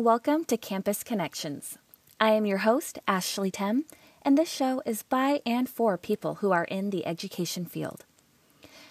welcome 0.00 0.46
to 0.46 0.56
Campus 0.56 1.02
Connections. 1.04 1.76
I 2.18 2.30
am 2.30 2.46
your 2.46 2.58
host, 2.58 2.98
Ashley 3.06 3.50
Tem, 3.50 3.84
and 4.22 4.38
this 4.38 4.50
show 4.50 4.80
is 4.86 5.02
by 5.02 5.42
and 5.44 5.68
for 5.68 5.98
people 5.98 6.36
who 6.36 6.52
are 6.52 6.64
in 6.64 6.88
the 6.88 7.04
education 7.04 7.66
field. 7.66 8.06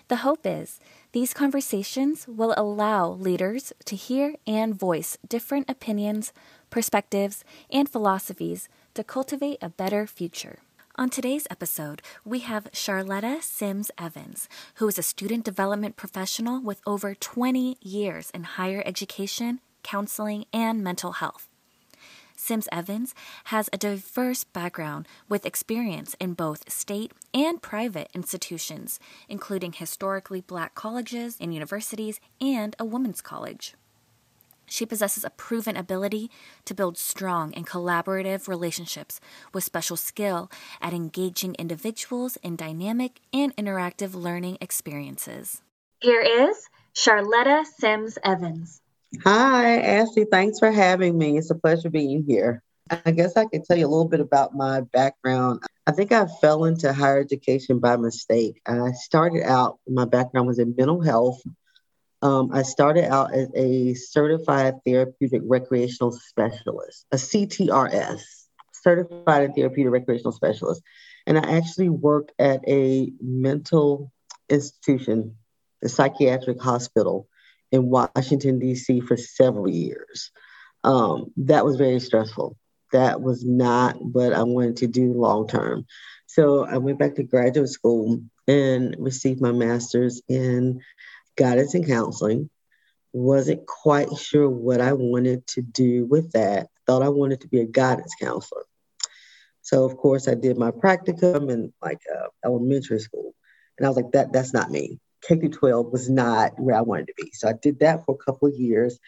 The 0.08 0.18
hope 0.18 0.42
is 0.46 0.80
these 1.12 1.34
conversations 1.34 2.28
will 2.28 2.54
allow 2.56 3.10
leaders 3.10 3.74
to 3.86 3.96
hear 3.96 4.36
and 4.46 4.76
voice 4.76 5.18
different 5.28 5.68
opinions, 5.68 6.32
perspectives, 6.70 7.44
and 7.72 7.90
philosophies 7.90 8.70
to 8.94 9.04
cultivate 9.04 9.58
a 9.64 9.70
better 9.70 10.06
future. 10.06 10.60
On 10.96 11.10
today's 11.10 11.48
episode, 11.50 12.04
we 12.24 12.40
have 12.42 12.72
Charletta 12.72 13.42
Sims 13.42 13.90
Evans, 13.98 14.48
who 14.76 14.88
is 14.88 15.00
a 15.00 15.04
student 15.04 15.44
development 15.44 15.96
professional 15.96 16.62
with 16.62 16.82
over 16.86 17.16
20 17.16 17.78
years 17.82 18.30
in 18.30 18.44
higher 18.44 18.84
education, 18.86 19.60
counseling, 19.84 20.46
and 20.54 20.84
mental 20.84 21.14
health. 21.14 21.48
Sims 22.36 22.70
Evans 22.72 23.14
has 23.46 23.70
a 23.74 23.78
diverse 23.78 24.46
background 24.46 25.08
with 25.28 25.46
experience 25.46 26.16
in 26.22 26.34
both 26.34 26.72
state 26.72 27.12
and 27.34 27.62
private 27.62 28.10
institutions, 28.14 28.98
including 29.28 29.74
historically 29.74 30.40
black 30.40 30.74
colleges 30.74 31.36
and 31.42 31.54
universities 31.54 32.22
and 32.40 32.78
a 32.80 32.86
women's 32.86 33.22
college. 33.22 33.76
She 34.70 34.86
possesses 34.86 35.26
a 35.26 35.32
proven 35.32 35.76
ability 35.76 36.32
to 36.66 36.74
build 36.74 36.98
strong 36.98 37.54
and 37.56 37.68
collaborative 37.68 38.48
relationships 38.48 39.20
with 39.54 39.64
special 39.64 39.98
skill 39.98 40.50
at 40.80 40.94
engaging 40.94 41.56
individuals 41.56 42.38
in 42.38 42.56
dynamic 42.56 43.20
and 43.34 43.56
interactive 43.58 44.14
learning 44.14 44.58
experiences. 44.62 45.62
Here 46.00 46.22
is 46.22 46.70
Charletta 46.96 47.66
Sims 47.66 48.18
Evans. 48.24 48.80
Hi, 49.24 49.78
Ashley. 49.80 50.26
Thanks 50.32 50.60
for 50.60 50.72
having 50.72 51.18
me. 51.18 51.38
It's 51.38 51.50
a 51.50 51.56
pleasure 51.56 51.90
being 51.90 52.24
here. 52.28 52.62
I 53.06 53.12
guess 53.12 53.38
I 53.38 53.46
could 53.46 53.64
tell 53.66 53.78
you 53.78 53.86
a 53.86 53.90
little 53.90 54.08
bit 54.08 54.20
about 54.20 54.56
my 54.56 54.82
background. 54.82 55.62
I 55.86 55.92
think 55.92 56.12
I 56.12 56.28
fell 56.42 56.66
into 56.66 56.94
higher 56.94 57.20
education 57.20 57.80
by 57.80 57.98
mistake. 57.98 58.62
I 58.66 58.92
started 58.92 59.44
out, 59.44 59.80
my 59.88 60.06
background 60.06 60.48
was 60.48 60.60
in 60.60 60.76
mental 60.78 61.02
health 61.02 61.42
um, 62.22 62.52
I 62.52 62.64
started 62.64 63.06
out 63.06 63.34
as 63.34 63.50
a 63.56 63.94
certified 63.94 64.76
therapeutic 64.86 65.42
recreational 65.46 66.12
specialist, 66.12 67.06
a 67.12 67.16
CTRS, 67.16 68.22
certified 68.74 69.56
therapeutic 69.56 69.94
recreational 69.94 70.34
specialist. 70.34 70.82
And 71.26 71.38
I 71.38 71.58
actually 71.58 71.90
worked 71.90 72.34
at 72.38 72.62
a 72.68 73.12
mental 73.22 74.12
institution, 74.50 75.38
a 75.82 75.88
psychiatric 75.88 76.62
hospital 76.62 77.29
in 77.72 77.90
Washington, 77.90 78.60
D.C. 78.60 79.02
for 79.02 79.18
several 79.18 79.70
years. 79.70 80.32
Um, 80.84 81.32
that 81.38 81.66
was 81.66 81.76
very 81.76 82.00
stressful. 82.00 82.58
That 82.92 83.22
was 83.22 83.46
not 83.46 84.04
what 84.04 84.34
I 84.34 84.44
wanted 84.44 84.78
to 84.78 84.88
do 84.88 85.14
long 85.14 85.48
term. 85.48 85.86
So 86.26 86.66
I 86.66 86.78
went 86.78 87.00
back 87.00 87.16
to 87.16 87.24
graduate 87.24 87.70
school 87.70 88.22
and 88.48 88.96
received 88.98 89.42
my 89.42 89.52
master's 89.52 90.22
in 90.28 90.82
guidance 91.38 91.74
and 91.74 91.86
counseling. 91.86 92.50
Wasn't 93.14 93.66
quite 93.66 94.16
sure 94.18 94.50
what 94.50 94.82
I 94.82 94.94
wanted 94.94 95.46
to 95.48 95.62
do 95.62 96.06
with 96.06 96.32
that. 96.32 96.70
Thought 96.86 97.04
I 97.04 97.10
wanted 97.10 97.42
to 97.42 97.48
be 97.48 97.60
a 97.60 97.66
guidance 97.66 98.14
counselor. 98.20 98.64
So 99.62 99.86
of 99.86 99.98
course 99.98 100.28
I 100.28 100.34
did 100.34 100.58
my 100.58 100.72
practicum 100.72 101.52
in 101.52 101.74
like 101.82 102.00
uh, 102.12 102.28
elementary 102.44 103.00
school, 103.00 103.36
and 103.78 103.86
I 103.86 103.90
was 103.90 103.98
like, 103.98 104.12
that 104.14 104.34
that's 104.34 104.54
not 104.54 104.72
me. 104.72 105.00
K 105.22 105.36
through 105.36 105.50
12 105.50 105.92
was 105.92 106.10
not 106.10 106.60
where 106.60 106.76
I 106.76 106.82
wanted 106.82 107.08
to 107.08 107.14
be. 107.18 107.32
So 107.34 107.48
I 107.50 107.54
did 107.54 107.80
that 107.80 108.06
for 108.06 108.16
a 108.16 108.24
couple 108.24 108.48
of 108.48 108.56
years, 108.56 109.00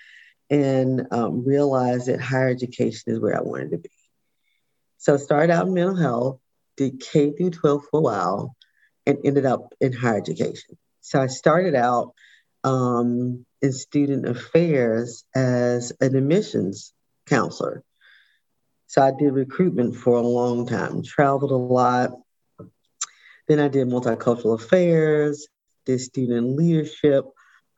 and 0.50 1.08
um, 1.12 1.46
realized 1.46 2.08
that 2.08 2.20
higher 2.20 2.50
education 2.50 3.14
is 3.14 3.20
where 3.20 3.38
I 3.38 3.42
wanted 3.42 3.72
to 3.72 3.78
be. 3.78 3.90
So 4.98 5.14
I 5.14 5.18
started 5.18 5.52
out 5.52 5.68
in 5.68 5.74
mental 5.74 5.96
health, 5.96 6.40
did 6.78 7.00
K 7.00 7.32
through 7.32 7.52
12 7.52 7.84
for 7.90 8.00
a 8.00 8.04
while, 8.04 8.56
and 9.06 9.18
ended 9.24 9.46
up 9.46 9.74
in 9.80 9.94
higher 9.94 10.18
education. 10.18 10.78
So 11.00 11.22
I 11.22 11.28
started 11.28 11.74
out 11.74 12.14
um, 12.64 13.46
in 13.62 13.72
student 13.72 14.28
affairs 14.28 15.24
as 15.36 15.94
an 16.02 16.16
admissions 16.16 16.94
counselor. 17.26 17.84
So 18.88 19.02
I 19.02 19.12
did 19.18 19.34
recruitment 19.34 19.96
for 19.96 20.18
a 20.18 20.22
long 20.22 20.68
time, 20.68 21.02
traveled 21.02 21.52
a 21.52 21.56
lot. 21.56 22.12
Then 23.48 23.60
I 23.60 23.70
did 23.70 23.88
multicultural 23.88 24.62
affairs, 24.62 25.48
did 25.86 26.00
student 26.00 26.56
leadership, 26.56 27.26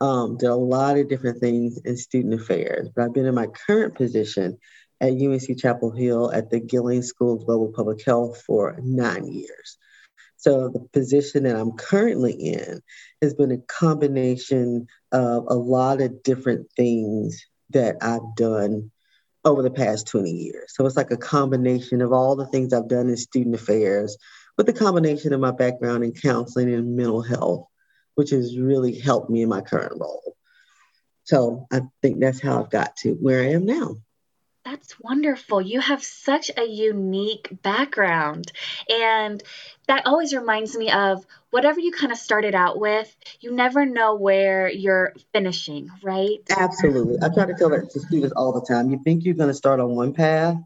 um, 0.00 0.36
did 0.36 0.48
a 0.48 0.54
lot 0.54 0.98
of 0.98 1.08
different 1.08 1.40
things 1.40 1.80
in 1.84 1.96
student 1.96 2.34
affairs. 2.34 2.88
But 2.94 3.04
I've 3.04 3.14
been 3.14 3.26
in 3.26 3.34
my 3.34 3.46
current 3.46 3.94
position 3.94 4.58
at 5.00 5.12
UNC 5.12 5.58
Chapel 5.58 5.90
Hill 5.90 6.32
at 6.32 6.50
the 6.50 6.60
Gillings 6.60 7.08
School 7.08 7.34
of 7.34 7.46
Global 7.46 7.72
Public 7.72 8.04
Health 8.04 8.42
for 8.42 8.76
nine 8.82 9.26
years. 9.26 9.78
So 10.36 10.68
the 10.68 10.80
position 10.92 11.44
that 11.44 11.56
I'm 11.56 11.72
currently 11.72 12.32
in 12.32 12.80
has 13.22 13.34
been 13.34 13.52
a 13.52 13.58
combination 13.58 14.88
of 15.10 15.44
a 15.48 15.54
lot 15.54 16.02
of 16.02 16.22
different 16.22 16.68
things 16.76 17.46
that 17.70 17.96
I've 18.02 18.36
done 18.36 18.90
over 19.44 19.62
the 19.62 19.70
past 19.70 20.06
20 20.08 20.30
years. 20.30 20.74
So 20.74 20.86
it's 20.86 20.96
like 20.96 21.10
a 21.10 21.16
combination 21.16 22.02
of 22.02 22.12
all 22.12 22.36
the 22.36 22.46
things 22.46 22.72
I've 22.72 22.88
done 22.88 23.08
in 23.08 23.16
student 23.16 23.54
affairs 23.54 24.16
with 24.56 24.66
the 24.66 24.72
combination 24.72 25.32
of 25.32 25.40
my 25.40 25.50
background 25.50 26.04
in 26.04 26.12
counseling 26.12 26.72
and 26.72 26.96
mental 26.96 27.22
health, 27.22 27.66
which 28.14 28.30
has 28.30 28.58
really 28.58 28.98
helped 28.98 29.30
me 29.30 29.42
in 29.42 29.48
my 29.48 29.60
current 29.60 30.00
role. 30.00 30.36
So 31.24 31.66
I 31.72 31.82
think 32.02 32.20
that's 32.20 32.40
how 32.40 32.62
I've 32.62 32.70
got 32.70 32.96
to 32.98 33.12
where 33.14 33.42
I 33.42 33.52
am 33.52 33.64
now. 33.64 33.96
That's 34.64 34.98
wonderful. 34.98 35.60
You 35.60 35.80
have 35.80 36.02
such 36.02 36.50
a 36.56 36.64
unique 36.64 37.48
background. 37.62 38.50
And 38.88 39.42
that 39.88 40.06
always 40.06 40.34
reminds 40.34 40.74
me 40.74 40.90
of 40.90 41.26
whatever 41.50 41.80
you 41.80 41.92
kind 41.92 42.12
of 42.12 42.18
started 42.18 42.54
out 42.54 42.78
with, 42.80 43.14
you 43.40 43.52
never 43.52 43.84
know 43.84 44.14
where 44.14 44.68
you're 44.70 45.12
finishing, 45.32 45.90
right? 46.02 46.38
Absolutely. 46.48 47.18
I 47.22 47.28
try 47.28 47.44
to 47.44 47.54
tell 47.54 47.70
that 47.70 47.90
to 47.90 48.00
students 48.00 48.32
all 48.34 48.52
the 48.52 48.66
time. 48.66 48.90
You 48.90 49.00
think 49.04 49.24
you're 49.24 49.34
going 49.34 49.50
to 49.50 49.54
start 49.54 49.80
on 49.80 49.94
one 49.94 50.14
path, 50.14 50.56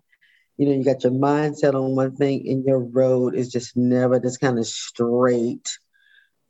you 0.56 0.66
know, 0.66 0.72
you 0.72 0.84
got 0.84 1.02
your 1.02 1.12
mindset 1.12 1.74
on 1.74 1.96
one 1.96 2.14
thing, 2.14 2.48
and 2.48 2.64
your 2.64 2.80
road 2.80 3.34
is 3.34 3.50
just 3.50 3.76
never 3.76 4.18
this 4.18 4.38
kind 4.38 4.58
of 4.58 4.66
straight 4.66 5.78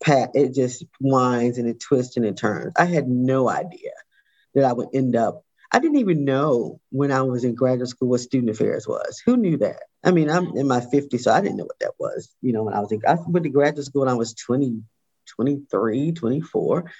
path. 0.02 0.30
It 0.34 0.54
just 0.54 0.84
winds 1.00 1.58
and 1.58 1.68
it 1.68 1.80
twists 1.80 2.16
and 2.16 2.26
it 2.26 2.36
turns. 2.36 2.72
I 2.76 2.84
had 2.84 3.08
no 3.08 3.48
idea 3.48 3.92
that 4.54 4.64
I 4.64 4.72
would 4.72 4.88
end 4.94 5.16
up 5.16 5.44
I 5.70 5.78
didn't 5.80 5.98
even 5.98 6.24
know 6.24 6.80
when 6.90 7.12
I 7.12 7.22
was 7.22 7.44
in 7.44 7.54
graduate 7.54 7.88
school 7.88 8.08
what 8.08 8.20
student 8.20 8.50
affairs 8.50 8.88
was. 8.88 9.20
Who 9.26 9.36
knew 9.36 9.58
that? 9.58 9.80
I 10.02 10.12
mean, 10.12 10.30
I'm 10.30 10.56
in 10.56 10.66
my 10.66 10.80
50s, 10.80 11.20
so 11.20 11.32
I 11.32 11.40
didn't 11.40 11.58
know 11.58 11.66
what 11.66 11.78
that 11.80 11.92
was. 11.98 12.34
You 12.40 12.52
know, 12.52 12.62
when 12.62 12.74
I 12.74 12.80
was 12.80 12.90
in, 12.90 13.02
I 13.06 13.16
went 13.26 13.44
to 13.44 13.50
graduate 13.50 13.84
school 13.84 14.02
when 14.02 14.08
I 14.08 14.14
was 14.14 14.32
20, 14.34 14.82
23, 15.26 16.12
24. 16.12 16.90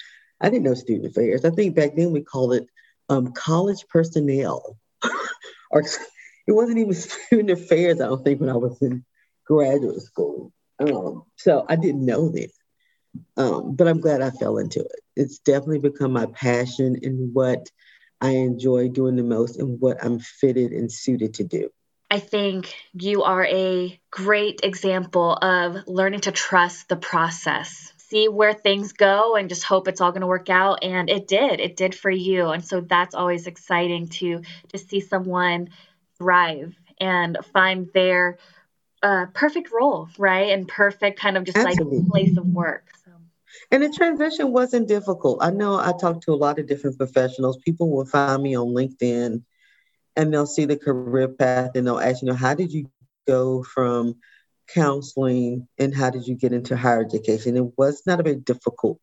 I 0.41 0.51
didn't 0.51 0.65
know 0.65 0.75
student 0.75 1.07
affairs. 1.07 1.45
I 1.45 1.51
think 1.51 1.77
back 1.77 1.97
then 1.97 2.13
we 2.13 2.21
called 2.21 2.55
it 2.55 2.67
um, 3.09 3.33
college 3.33 3.87
personnel, 3.89 4.77
or 5.71 5.81
it 5.81 6.53
wasn't 6.53 6.79
even 6.79 6.95
student 6.95 7.51
affairs. 7.51 8.01
I 8.01 8.07
don't 8.07 8.23
think 8.23 8.41
when 8.41 8.51
I 8.51 8.57
was 8.57 8.81
in 8.83 9.05
graduate 9.47 10.03
school. 10.03 10.53
Um, 10.79 11.25
so 11.37 11.65
I 11.69 11.77
didn't 11.77 12.05
know 12.05 12.29
that. 12.29 12.51
Um, 13.37 13.75
but 13.75 13.89
I'm 13.89 14.01
glad 14.01 14.23
I 14.23 14.31
fell 14.31 14.59
into 14.59 14.81
it. 14.81 15.01
It's 15.17 15.39
definitely 15.39 15.81
become 15.81 16.13
my 16.13 16.27
passion 16.27 16.97
and 17.03 17.35
what 17.35 17.71
I 18.21 18.31
enjoy 18.31 18.89
doing 18.89 19.17
the 19.17 19.23
most 19.23 19.59
and 19.59 19.81
what 19.81 20.03
I'm 20.05 20.19
fitted 20.19 20.73
and 20.73 20.91
suited 20.91 21.35
to 21.35 21.45
do. 21.45 21.71
I 22.11 22.21
think 22.21 22.75
you 22.95 23.23
are 23.23 23.45
a 23.45 24.01
great 24.11 24.61
example 24.63 25.33
of 25.35 25.87
learning 25.87 26.21
to 26.21 26.33
trust 26.33 26.89
the 26.89 26.97
process. 26.97 27.93
See 27.99 28.29
where 28.29 28.55
things 28.55 28.95
go 28.95 29.37
and 29.37 29.51
just 29.51 29.65
hope 29.65 29.87
it's 29.87 30.01
all 30.01 30.13
going 30.13 30.23
to 30.23 30.27
work 30.27 30.49
out 30.49 30.83
and 30.83 31.11
it 31.11 31.29
did. 31.29 31.61
It 31.61 31.77
did 31.77 31.95
for 31.95 32.11
you. 32.11 32.49
And 32.49 32.65
so 32.65 32.81
that's 32.81 33.15
always 33.15 33.47
exciting 33.47 34.09
to 34.09 34.41
to 34.69 34.79
see 34.79 35.01
someone 35.01 35.69
thrive 36.17 36.75
and 36.99 37.37
find 37.53 37.91
their 37.93 38.39
uh, 39.03 39.27
perfect 39.35 39.71
role, 39.71 40.09
right? 40.19 40.51
And 40.51 40.67
perfect 40.67 41.21
kind 41.21 41.37
of 41.37 41.45
just 41.45 41.59
Absolutely. 41.59 41.99
like 41.99 42.09
place 42.09 42.37
of 42.37 42.47
work. 42.47 42.87
And 43.71 43.83
the 43.83 43.91
transition 43.91 44.53
wasn't 44.53 44.89
difficult. 44.89 45.39
I 45.43 45.51
know 45.51 45.79
I 45.79 45.93
talked 45.99 46.25
to 46.25 46.33
a 46.33 46.35
lot 46.35 46.59
of 46.59 46.67
different 46.67 46.99
professionals. 46.99 47.59
People 47.59 47.91
will 47.91 48.07
find 48.07 48.43
me 48.43 48.57
on 48.57 48.69
LinkedIn 48.69 49.43
and 50.17 50.35
they'll 50.35 50.47
see 50.47 50.65
the 50.65 50.77
career 50.77 51.29
path 51.29 51.73
and 51.75 51.87
they'll 51.87 52.01
ask, 52.01 52.23
you 52.23 52.29
know, 52.29 52.35
how 52.35 52.55
did 52.55 52.73
you 52.73 52.87
go 53.27 53.63
from 53.63 54.17
counseling 54.69 55.69
and 55.79 55.95
how 55.95 56.11
did 56.11 56.27
you 56.27 56.35
get 56.35 56.53
into 56.53 56.77
higher 56.77 57.01
education? 57.01 57.57
It 57.57 57.79
was 57.79 58.03
not 58.07 58.21
a 58.21 58.23
very 58.23 58.37
difficult 58.37 58.99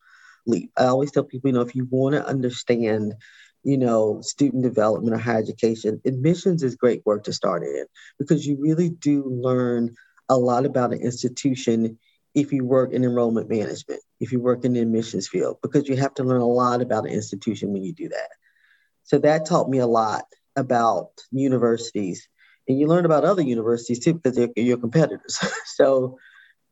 leap. 0.46 0.72
I 0.78 0.86
always 0.86 1.12
tell 1.12 1.24
people, 1.24 1.50
you 1.50 1.54
know, 1.56 1.62
if 1.62 1.76
you 1.76 1.88
want 1.90 2.16
to 2.16 2.26
understand, 2.26 3.16
you 3.64 3.78
know, 3.78 4.22
student 4.22 4.64
development 4.64 5.16
or 5.16 5.18
higher 5.20 5.38
education, 5.38 6.02
admissions 6.06 6.64
is 6.64 6.76
great 6.76 7.02
work 7.06 7.24
to 7.24 7.34
start 7.34 7.64
in 7.64 7.86
because 8.20 8.46
you 8.46 8.58
really 8.60 8.90
do 8.90 9.24
learn 9.24 9.96
a 10.30 10.38
lot 10.38 10.66
about 10.66 10.94
an 10.94 11.00
institution 11.00 11.98
if 12.34 12.52
you 12.52 12.66
work 12.66 12.92
in 12.92 13.04
enrollment 13.04 13.50
management, 13.50 14.02
if 14.20 14.32
you 14.32 14.40
work 14.40 14.66
in 14.66 14.74
the 14.74 14.80
admissions 14.80 15.28
field, 15.28 15.58
because 15.62 15.88
you 15.88 15.96
have 15.98 16.14
to 16.16 16.24
learn 16.24 16.42
a 16.42 16.48
lot 16.48 16.82
about 16.82 17.06
an 17.06 17.12
institution 17.12 17.74
when 17.74 17.84
you 17.84 17.94
do 17.94 18.10
that. 18.10 18.30
So 19.04 19.20
that 19.20 19.46
taught 19.46 19.70
me 19.70 19.80
a 19.80 19.88
lot 19.88 20.26
about 20.56 21.10
universities 21.32 22.28
and 22.68 22.80
you 22.80 22.88
learn 22.88 23.06
about 23.06 23.26
other 23.26 23.42
universities 23.42 24.00
too 24.00 24.16
because 24.16 24.36
they're 24.36 24.50
your 24.56 24.78
competitors. 24.78 25.40
so 25.66 26.18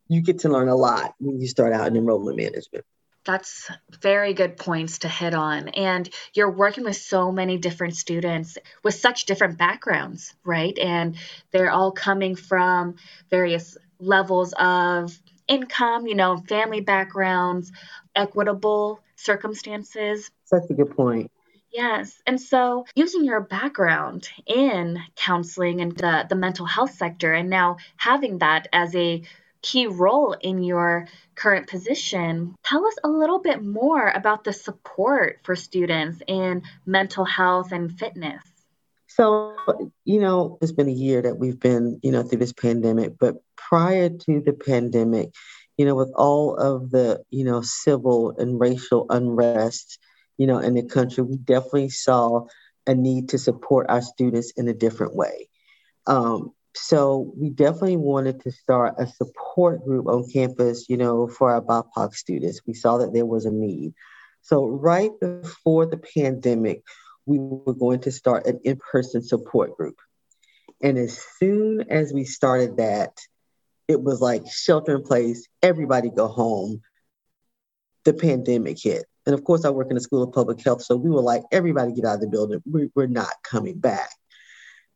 you 0.08 0.22
get 0.22 0.40
to 0.40 0.50
learn 0.50 0.70
a 0.70 0.76
lot 0.76 1.14
when 1.20 1.40
you 1.40 1.48
start 1.48 1.74
out 1.74 1.88
in 1.88 1.96
enrollment 1.96 2.38
management. 2.38 2.86
That's 3.26 3.72
very 4.02 4.34
good 4.34 4.58
points 4.58 5.00
to 5.00 5.08
hit 5.08 5.34
on. 5.34 5.70
And 5.70 6.10
you're 6.34 6.52
working 6.52 6.84
with 6.84 6.98
so 6.98 7.32
many 7.32 7.58
different 7.58 7.96
students 7.96 8.58
with 8.84 8.96
such 8.96 9.26
different 9.26 9.58
backgrounds, 9.58 10.36
right? 10.44 10.78
And 10.78 11.16
they're 11.52 11.72
all 11.72 11.94
coming 11.94 12.36
from 12.36 12.96
various 13.30 13.78
levels 14.00 14.54
of 14.60 15.18
income, 15.48 16.08
you 16.08 16.16
know, 16.16 16.38
family 16.38 16.82
backgrounds, 16.82 17.72
equitable 18.16 19.02
circumstances. 19.16 20.30
Such 20.46 20.70
a 20.70 20.74
good 20.74 20.96
point. 20.96 21.32
Yes. 21.72 22.22
And 22.28 22.40
so, 22.40 22.86
using 22.96 23.26
your 23.26 23.42
background 23.42 24.30
in 24.46 25.00
counseling 25.16 25.82
and 25.82 25.92
the, 25.98 26.26
the 26.30 26.36
mental 26.36 26.68
health 26.68 26.94
sector, 26.94 27.34
and 27.34 27.50
now 27.50 27.78
having 27.98 28.38
that 28.40 28.68
as 28.72 28.96
a 28.96 29.24
key 29.64 29.88
role 29.88 30.34
in 30.34 30.62
your 30.62 31.08
current 31.34 31.68
position, 31.68 32.54
tell 32.64 32.86
us 32.86 32.96
a 33.04 33.08
little 33.08 33.40
bit 33.40 33.64
more 33.64 34.08
about 34.08 34.44
the 34.44 34.54
support 34.54 35.40
for 35.44 35.56
students 35.56 36.22
in 36.28 36.62
mental 36.86 37.26
health 37.26 37.72
and 37.72 37.98
fitness. 37.98 38.44
So, 39.08 39.56
you 40.06 40.20
know, 40.20 40.58
it's 40.62 40.72
been 40.72 40.90
a 40.90 40.92
year 40.92 41.22
that 41.24 41.38
we've 41.38 41.60
been, 41.60 42.00
you 42.04 42.12
know, 42.12 42.24
through 42.24 42.40
this 42.40 42.54
pandemic, 42.54 43.18
but 43.18 43.44
prior 43.70 44.10
to 44.10 44.42
the 44.42 44.54
pandemic, 44.54 45.34
you 45.78 45.86
know, 45.86 45.96
with 45.96 46.12
all 46.16 46.56
of 46.56 46.92
the, 46.92 47.24
you 47.30 47.44
know, 47.46 47.62
civil 47.62 48.36
and 48.38 48.60
racial 48.60 49.06
unrest, 49.10 50.00
you 50.38 50.48
know, 50.48 50.60
in 50.60 50.74
the 50.74 50.84
country, 50.84 51.24
we 51.24 51.38
definitely 51.38 51.90
saw 51.90 52.46
a 52.86 52.94
need 52.94 53.30
to 53.30 53.38
support 53.38 53.88
our 53.90 54.02
students 54.02 54.52
in 54.58 54.68
a 54.68 54.74
different 54.74 55.16
way. 55.16 55.50
Um, 56.06 56.52
so 56.76 57.34
we 57.38 57.50
definitely 57.50 57.98
wanted 57.98 58.42
to 58.42 58.52
start 58.52 58.96
a 58.98 59.08
support 59.08 59.86
group 59.86 60.08
on 60.08 60.30
campus, 60.30 60.88
you 60.90 60.98
know, 60.98 61.28
for 61.28 61.52
our 61.52 61.62
BIPOC 61.62 62.16
students. 62.16 62.62
We 62.66 62.74
saw 62.74 62.98
that 62.98 63.14
there 63.14 63.26
was 63.26 63.46
a 63.46 63.52
need. 63.52 63.94
So 64.42 64.68
right 64.68 65.12
before 65.20 65.86
the 65.86 65.98
pandemic, 65.98 66.84
we 67.26 67.38
were 67.40 67.76
going 67.76 68.02
to 68.02 68.12
start 68.12 68.48
an 68.48 68.60
in-person 68.64 69.24
support 69.24 69.78
group. 69.78 69.98
And 70.82 70.98
as 70.98 71.18
soon 71.40 71.86
as 71.90 72.12
we 72.12 72.26
started 72.26 72.78
that, 72.78 73.18
it 73.88 74.02
was 74.02 74.22
like 74.22 74.44
shelter 74.52 74.96
in 74.96 75.04
place, 75.04 75.48
everybody 75.62 76.10
go 76.10 76.28
home. 76.28 76.82
The 78.06 78.14
pandemic 78.14 78.80
hit. 78.82 79.06
And 79.26 79.34
of 79.34 79.44
course, 79.46 79.64
I 79.64 79.70
work 79.70 79.88
in 79.90 79.96
the 79.96 80.02
School 80.02 80.24
of 80.24 80.34
Public 80.34 80.62
Health. 80.62 80.82
So 80.82 80.98
we 80.98 81.10
were 81.10 81.22
like, 81.22 81.44
everybody 81.52 81.94
get 81.94 82.06
out 82.06 82.16
of 82.16 82.22
the 82.22 82.28
building. 82.28 82.62
We, 82.70 82.90
we're 82.96 83.08
not 83.08 83.32
coming 83.44 83.80
back. 83.80 84.10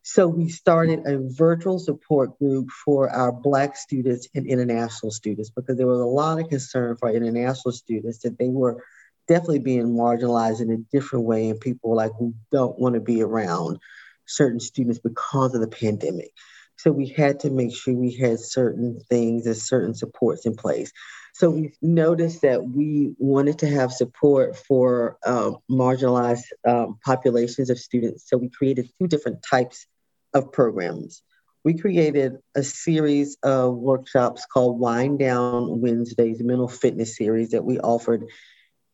So 0.04 0.28
we 0.28 0.50
started 0.50 1.06
a 1.06 1.19
virtual 1.19 1.80
support 1.80 2.38
group 2.39 2.69
for 2.86 3.10
our 3.10 3.31
Black 3.31 3.75
students 3.75 4.28
and 4.36 4.45
international 4.45 5.12
students 5.12 5.50
because 5.50 5.78
there 5.78 5.88
was 5.88 6.00
a 6.00 6.06
lot 6.06 6.39
of 6.39 6.50
concern 6.50 6.95
for 6.98 7.10
international 7.10 7.74
students 7.74 8.19
that 8.19 8.38
they 8.38 8.48
were 8.48 8.84
definitely 9.28 9.60
being 9.60 9.88
marginalized 9.88 10.62
in 10.62 10.72
a 10.72 10.78
different 10.94 11.25
way. 11.25 11.50
And 11.50 11.60
people 11.60 11.89
were 11.89 11.98
like, 11.98 12.18
we 12.19 12.31
don't 12.51 12.80
want 12.80 12.95
to 12.95 13.01
be 13.01 13.22
around 13.22 13.80
certain 14.25 14.60
students 14.60 15.00
because 15.00 15.54
of 15.54 15.62
the 15.62 15.68
pandemic. 15.68 16.31
So 16.77 16.91
we 16.91 17.07
had 17.07 17.39
to 17.41 17.50
make 17.50 17.75
sure 17.75 17.94
we 17.94 18.13
had 18.13 18.39
certain 18.39 19.00
things 19.09 19.45
and 19.45 19.57
certain 19.57 19.95
supports 19.95 20.45
in 20.45 20.56
place. 20.56 20.91
So 21.33 21.50
we 21.50 21.74
noticed 21.81 22.41
that 22.41 22.63
we 22.63 23.13
wanted 23.18 23.59
to 23.59 23.69
have 23.69 23.91
support 23.91 24.56
for 24.56 25.18
um, 25.25 25.57
marginalized 25.69 26.45
um, 26.68 26.97
populations 27.06 27.69
of 27.69 27.79
students. 27.79 28.27
So 28.27 28.38
we 28.38 28.50
created 28.50 28.89
two 29.00 29.07
different 29.07 29.44
types 29.47 29.85
of 30.33 30.51
programs. 30.51 31.21
We 31.63 31.77
created 31.77 32.38
a 32.56 32.63
series 32.63 33.38
of 33.44 33.75
workshops 33.75 34.45
called 34.45 34.79
Wind 34.79 35.19
Down 35.19 35.81
Wednesdays, 35.81 36.41
mental 36.41 36.68
fitness 36.68 37.18
series 37.18 37.51
that 37.51 37.65
we 37.65 37.79
offered 37.79 38.25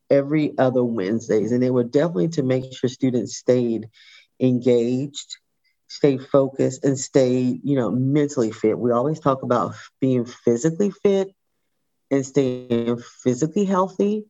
every 0.09 0.57
other 0.57 0.83
Wednesdays. 0.83 1.51
And 1.51 1.62
they 1.62 1.71
were 1.71 1.83
definitely 1.83 2.30
to 2.30 2.44
make 2.44 2.74
sure 2.74 2.89
students 2.89 3.38
stayed 3.38 3.89
engaged, 4.39 5.38
stayed 5.94 6.25
focused, 6.25 6.84
and 6.84 6.98
stay, 6.98 7.60
you 7.63 7.75
know, 7.75 7.92
mentally 7.92 8.51
fit. 8.51 8.78
We 8.78 8.92
always 8.92 9.19
talk 9.19 9.44
about 9.44 9.75
being 10.01 10.25
physically 10.25 10.92
fit 10.92 11.30
and 12.10 12.25
staying 12.25 12.98
physically 13.24 13.66
healthy, 13.66 14.25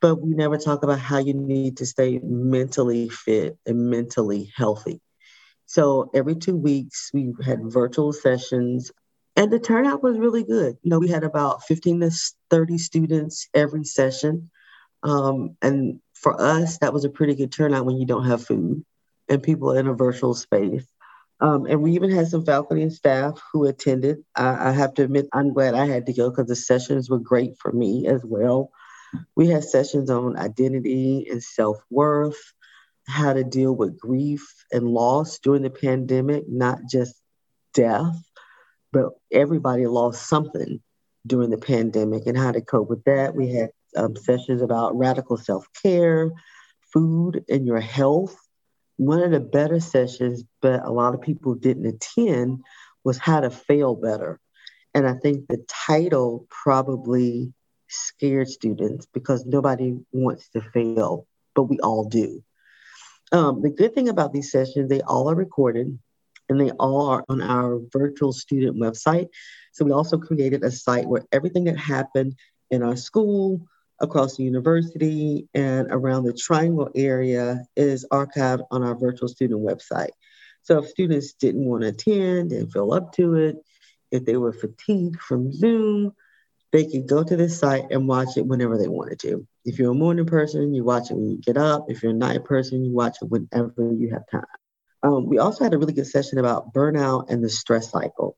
but 0.00 0.16
we 0.16 0.34
never 0.34 0.58
talk 0.58 0.82
about 0.82 1.00
how 1.00 1.18
you 1.18 1.34
need 1.34 1.78
to 1.78 1.86
stay 1.86 2.20
mentally 2.22 3.08
fit 3.08 3.58
and 3.66 3.90
mentally 3.90 4.52
healthy. 4.56 5.00
So 5.66 6.10
every 6.14 6.36
two 6.36 6.56
weeks, 6.56 7.10
we 7.12 7.32
had 7.44 7.60
virtual 7.64 8.12
sessions, 8.12 8.92
and 9.36 9.50
the 9.50 9.58
turnout 9.58 10.02
was 10.02 10.18
really 10.18 10.44
good. 10.44 10.76
You 10.82 10.90
know, 10.90 10.98
we 10.98 11.08
had 11.08 11.24
about 11.24 11.64
15 11.64 12.00
to 12.00 12.10
30 12.50 12.78
students 12.78 13.48
every 13.54 13.84
session. 13.84 14.50
Um, 15.02 15.56
and 15.62 16.00
for 16.14 16.40
us, 16.40 16.78
that 16.78 16.92
was 16.92 17.04
a 17.04 17.10
pretty 17.10 17.34
good 17.34 17.50
turnout 17.50 17.86
when 17.86 17.96
you 17.96 18.06
don't 18.06 18.26
have 18.26 18.44
food 18.44 18.84
and 19.28 19.42
people 19.42 19.72
in 19.72 19.86
a 19.86 19.94
virtual 19.94 20.34
space. 20.34 20.86
Um, 21.42 21.66
and 21.66 21.82
we 21.82 21.92
even 21.92 22.10
had 22.10 22.28
some 22.28 22.44
faculty 22.44 22.82
and 22.82 22.92
staff 22.92 23.42
who 23.52 23.66
attended. 23.66 24.18
I, 24.36 24.68
I 24.68 24.70
have 24.70 24.94
to 24.94 25.02
admit, 25.02 25.26
I'm 25.32 25.52
glad 25.52 25.74
I 25.74 25.86
had 25.86 26.06
to 26.06 26.12
go 26.12 26.30
because 26.30 26.46
the 26.46 26.54
sessions 26.54 27.10
were 27.10 27.18
great 27.18 27.58
for 27.58 27.72
me 27.72 28.06
as 28.06 28.22
well. 28.24 28.70
We 29.34 29.48
had 29.48 29.64
sessions 29.64 30.08
on 30.08 30.38
identity 30.38 31.26
and 31.28 31.42
self 31.42 31.78
worth, 31.90 32.40
how 33.08 33.32
to 33.32 33.42
deal 33.42 33.74
with 33.74 33.98
grief 33.98 34.46
and 34.70 34.86
loss 34.86 35.40
during 35.40 35.62
the 35.62 35.70
pandemic, 35.70 36.44
not 36.48 36.78
just 36.88 37.16
death, 37.74 38.14
but 38.92 39.10
everybody 39.32 39.86
lost 39.88 40.28
something 40.28 40.80
during 41.26 41.50
the 41.50 41.58
pandemic 41.58 42.26
and 42.26 42.38
how 42.38 42.52
to 42.52 42.60
cope 42.60 42.88
with 42.88 43.02
that. 43.04 43.34
We 43.34 43.52
had 43.52 43.70
um, 43.96 44.14
sessions 44.14 44.62
about 44.62 44.96
radical 44.96 45.36
self 45.36 45.66
care, 45.82 46.30
food, 46.92 47.44
and 47.48 47.66
your 47.66 47.80
health. 47.80 48.36
One 48.96 49.22
of 49.22 49.30
the 49.30 49.40
better 49.40 49.80
sessions, 49.80 50.44
but 50.60 50.84
a 50.84 50.90
lot 50.90 51.14
of 51.14 51.22
people 51.22 51.54
didn't 51.54 51.86
attend, 51.86 52.60
was 53.04 53.18
how 53.18 53.40
to 53.40 53.50
fail 53.50 53.94
better. 53.94 54.40
And 54.94 55.06
I 55.06 55.14
think 55.14 55.48
the 55.48 55.64
title 55.68 56.46
probably 56.50 57.52
scared 57.88 58.48
students 58.48 59.06
because 59.12 59.44
nobody 59.46 59.98
wants 60.12 60.48
to 60.50 60.60
fail, 60.60 61.26
but 61.54 61.64
we 61.64 61.78
all 61.80 62.08
do. 62.08 62.42
Um, 63.32 63.62
the 63.62 63.70
good 63.70 63.94
thing 63.94 64.08
about 64.08 64.32
these 64.32 64.50
sessions, 64.50 64.88
they 64.88 65.00
all 65.00 65.30
are 65.30 65.34
recorded 65.34 65.98
and 66.48 66.60
they 66.60 66.70
all 66.72 67.08
are 67.08 67.24
on 67.28 67.40
our 67.40 67.80
virtual 67.92 68.32
student 68.32 68.76
website. 68.76 69.28
So 69.72 69.84
we 69.84 69.92
also 69.92 70.18
created 70.18 70.62
a 70.62 70.70
site 70.70 71.06
where 71.06 71.24
everything 71.32 71.64
that 71.64 71.78
happened 71.78 72.36
in 72.70 72.82
our 72.82 72.96
school, 72.96 73.66
across 74.02 74.36
the 74.36 74.42
university, 74.42 75.48
and 75.54 75.88
around 75.90 76.24
the 76.24 76.32
Triangle 76.32 76.90
area 76.94 77.64
is 77.76 78.06
archived 78.12 78.66
on 78.70 78.82
our 78.82 78.94
virtual 78.94 79.28
student 79.28 79.60
website. 79.60 80.10
So 80.62 80.78
if 80.78 80.88
students 80.88 81.32
didn't 81.32 81.64
want 81.64 81.82
to 81.82 81.88
attend 81.88 82.52
and 82.52 82.72
feel 82.72 82.92
up 82.92 83.12
to 83.14 83.34
it, 83.36 83.56
if 84.10 84.24
they 84.24 84.36
were 84.36 84.52
fatigued 84.52 85.20
from 85.20 85.52
Zoom, 85.52 86.12
they 86.72 86.84
could 86.86 87.06
go 87.06 87.22
to 87.22 87.36
this 87.36 87.58
site 87.58 87.84
and 87.90 88.08
watch 88.08 88.36
it 88.36 88.46
whenever 88.46 88.78
they 88.78 88.88
wanted 88.88 89.18
to. 89.20 89.46
If 89.64 89.78
you're 89.78 89.92
a 89.92 89.94
morning 89.94 90.26
person, 90.26 90.74
you 90.74 90.84
watch 90.84 91.10
it 91.10 91.14
when 91.14 91.30
you 91.30 91.38
get 91.38 91.56
up. 91.56 91.86
If 91.88 92.02
you're 92.02 92.12
a 92.12 92.14
night 92.14 92.44
person, 92.44 92.84
you 92.84 92.92
watch 92.92 93.18
it 93.20 93.26
whenever 93.26 93.92
you 93.92 94.10
have 94.12 94.26
time. 94.30 94.44
Um, 95.02 95.26
we 95.26 95.38
also 95.38 95.64
had 95.64 95.74
a 95.74 95.78
really 95.78 95.92
good 95.92 96.06
session 96.06 96.38
about 96.38 96.72
burnout 96.72 97.30
and 97.30 97.42
the 97.42 97.50
stress 97.50 97.90
cycle. 97.90 98.36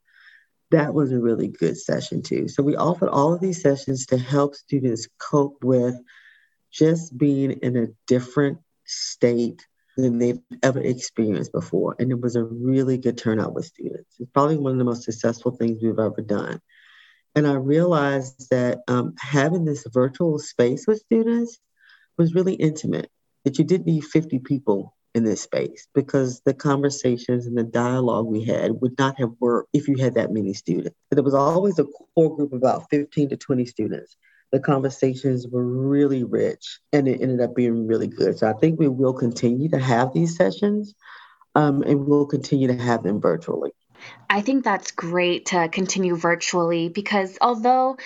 That 0.70 0.94
was 0.94 1.12
a 1.12 1.20
really 1.20 1.48
good 1.48 1.76
session 1.76 2.22
too. 2.22 2.48
So 2.48 2.62
we 2.62 2.76
offered 2.76 3.08
all 3.08 3.32
of 3.32 3.40
these 3.40 3.62
sessions 3.62 4.06
to 4.06 4.18
help 4.18 4.54
students 4.54 5.08
cope 5.18 5.62
with 5.62 5.96
just 6.72 7.16
being 7.16 7.52
in 7.52 7.76
a 7.76 7.88
different 8.06 8.58
state 8.84 9.64
than 9.96 10.18
they've 10.18 10.40
ever 10.62 10.80
experienced 10.80 11.52
before. 11.52 11.94
And 11.98 12.10
it 12.10 12.20
was 12.20 12.34
a 12.36 12.42
really 12.42 12.98
good 12.98 13.16
turnout 13.16 13.54
with 13.54 13.66
students. 13.66 14.16
It's 14.18 14.30
probably 14.32 14.56
one 14.56 14.72
of 14.72 14.78
the 14.78 14.84
most 14.84 15.04
successful 15.04 15.52
things 15.52 15.78
we've 15.82 15.98
ever 15.98 16.20
done. 16.20 16.60
And 17.36 17.46
I 17.46 17.54
realized 17.54 18.50
that 18.50 18.80
um, 18.88 19.14
having 19.18 19.64
this 19.64 19.86
virtual 19.92 20.38
space 20.38 20.86
with 20.86 21.00
students 21.00 21.58
was 22.16 22.34
really 22.34 22.54
intimate, 22.54 23.10
that 23.44 23.58
you 23.58 23.64
didn't 23.64 23.86
need 23.86 24.04
50 24.04 24.40
people 24.40 24.94
in 25.14 25.24
this 25.24 25.42
space 25.42 25.86
because 25.94 26.40
the 26.44 26.54
conversations 26.54 27.46
and 27.46 27.56
the 27.56 27.64
dialogue 27.64 28.26
we 28.26 28.42
had 28.44 28.80
would 28.80 28.98
not 28.98 29.18
have 29.18 29.30
worked 29.40 29.68
if 29.72 29.86
you 29.86 29.96
had 29.96 30.14
that 30.14 30.32
many 30.32 30.52
students. 30.52 30.96
But 31.08 31.18
it 31.18 31.24
was 31.24 31.34
always 31.34 31.78
a 31.78 31.84
core 31.84 32.36
group 32.36 32.52
of 32.52 32.58
about 32.58 32.90
15 32.90 33.28
to 33.30 33.36
20 33.36 33.64
students. 33.64 34.16
The 34.50 34.60
conversations 34.60 35.46
were 35.48 35.64
really 35.64 36.24
rich 36.24 36.80
and 36.92 37.06
it 37.08 37.20
ended 37.20 37.40
up 37.40 37.54
being 37.54 37.86
really 37.86 38.08
good. 38.08 38.38
So 38.38 38.48
I 38.48 38.54
think 38.54 38.78
we 38.78 38.88
will 38.88 39.14
continue 39.14 39.68
to 39.70 39.78
have 39.78 40.12
these 40.12 40.36
sessions 40.36 40.94
um, 41.54 41.82
and 41.82 42.06
we'll 42.06 42.26
continue 42.26 42.68
to 42.68 42.76
have 42.76 43.02
them 43.02 43.20
virtually. 43.20 43.72
I 44.28 44.42
think 44.42 44.64
that's 44.64 44.90
great 44.90 45.46
to 45.46 45.68
continue 45.68 46.16
virtually 46.16 46.88
because 46.88 47.38
although 47.40 47.96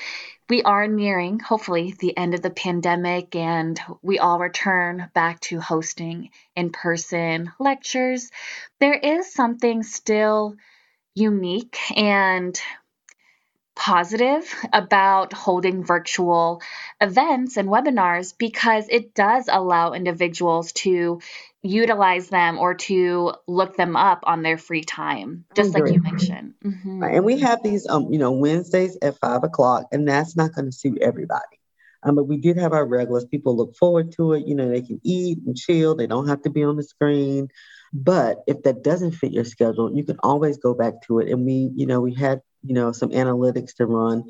we 0.48 0.62
are 0.62 0.86
nearing, 0.86 1.40
hopefully, 1.40 1.94
the 1.98 2.16
end 2.16 2.34
of 2.34 2.42
the 2.42 2.50
pandemic 2.50 3.36
and 3.36 3.80
we 4.02 4.18
all 4.18 4.38
return 4.38 5.10
back 5.14 5.40
to 5.40 5.60
hosting 5.60 6.30
in 6.56 6.70
person 6.70 7.52
lectures, 7.58 8.30
there 8.80 8.94
is 8.94 9.32
something 9.32 9.82
still 9.82 10.54
unique 11.14 11.76
and 11.96 12.58
positive 13.78 14.52
about 14.72 15.32
holding 15.32 15.84
virtual 15.84 16.60
events 17.00 17.56
and 17.56 17.68
webinars 17.68 18.34
because 18.36 18.86
it 18.88 19.14
does 19.14 19.48
allow 19.48 19.92
individuals 19.92 20.72
to 20.72 21.20
utilize 21.62 22.28
them 22.28 22.58
or 22.58 22.74
to 22.74 23.34
look 23.46 23.76
them 23.76 23.96
up 23.96 24.20
on 24.24 24.42
their 24.42 24.58
free 24.58 24.82
time, 24.82 25.44
just 25.54 25.74
like 25.74 25.92
you 25.92 26.00
mentioned. 26.00 26.54
Mm-hmm. 26.64 27.00
Right. 27.00 27.14
And 27.16 27.24
we 27.24 27.40
have 27.40 27.62
these, 27.62 27.86
um, 27.88 28.12
you 28.12 28.18
know, 28.18 28.32
Wednesdays 28.32 28.96
at 29.02 29.18
five 29.18 29.42
o'clock, 29.44 29.86
and 29.92 30.06
that's 30.06 30.36
not 30.36 30.52
going 30.54 30.66
to 30.66 30.72
suit 30.72 30.98
everybody. 31.00 31.42
Um, 32.04 32.14
but 32.14 32.24
we 32.28 32.36
did 32.36 32.58
have 32.58 32.72
our 32.72 32.86
regulars. 32.86 33.24
People 33.24 33.56
look 33.56 33.74
forward 33.74 34.12
to 34.12 34.34
it. 34.34 34.46
You 34.46 34.54
know, 34.54 34.68
they 34.68 34.82
can 34.82 35.00
eat 35.02 35.38
and 35.44 35.56
chill. 35.56 35.96
They 35.96 36.06
don't 36.06 36.28
have 36.28 36.42
to 36.42 36.50
be 36.50 36.62
on 36.62 36.76
the 36.76 36.84
screen. 36.84 37.48
But 37.92 38.38
if 38.46 38.62
that 38.62 38.84
doesn't 38.84 39.12
fit 39.12 39.32
your 39.32 39.44
schedule, 39.44 39.92
you 39.92 40.04
can 40.04 40.18
always 40.22 40.58
go 40.58 40.74
back 40.74 41.02
to 41.06 41.18
it. 41.18 41.28
And 41.28 41.44
we, 41.44 41.72
you 41.74 41.86
know, 41.86 42.00
we 42.00 42.14
had 42.14 42.40
you 42.62 42.74
know, 42.74 42.92
some 42.92 43.10
analytics 43.10 43.74
to 43.76 43.86
run. 43.86 44.24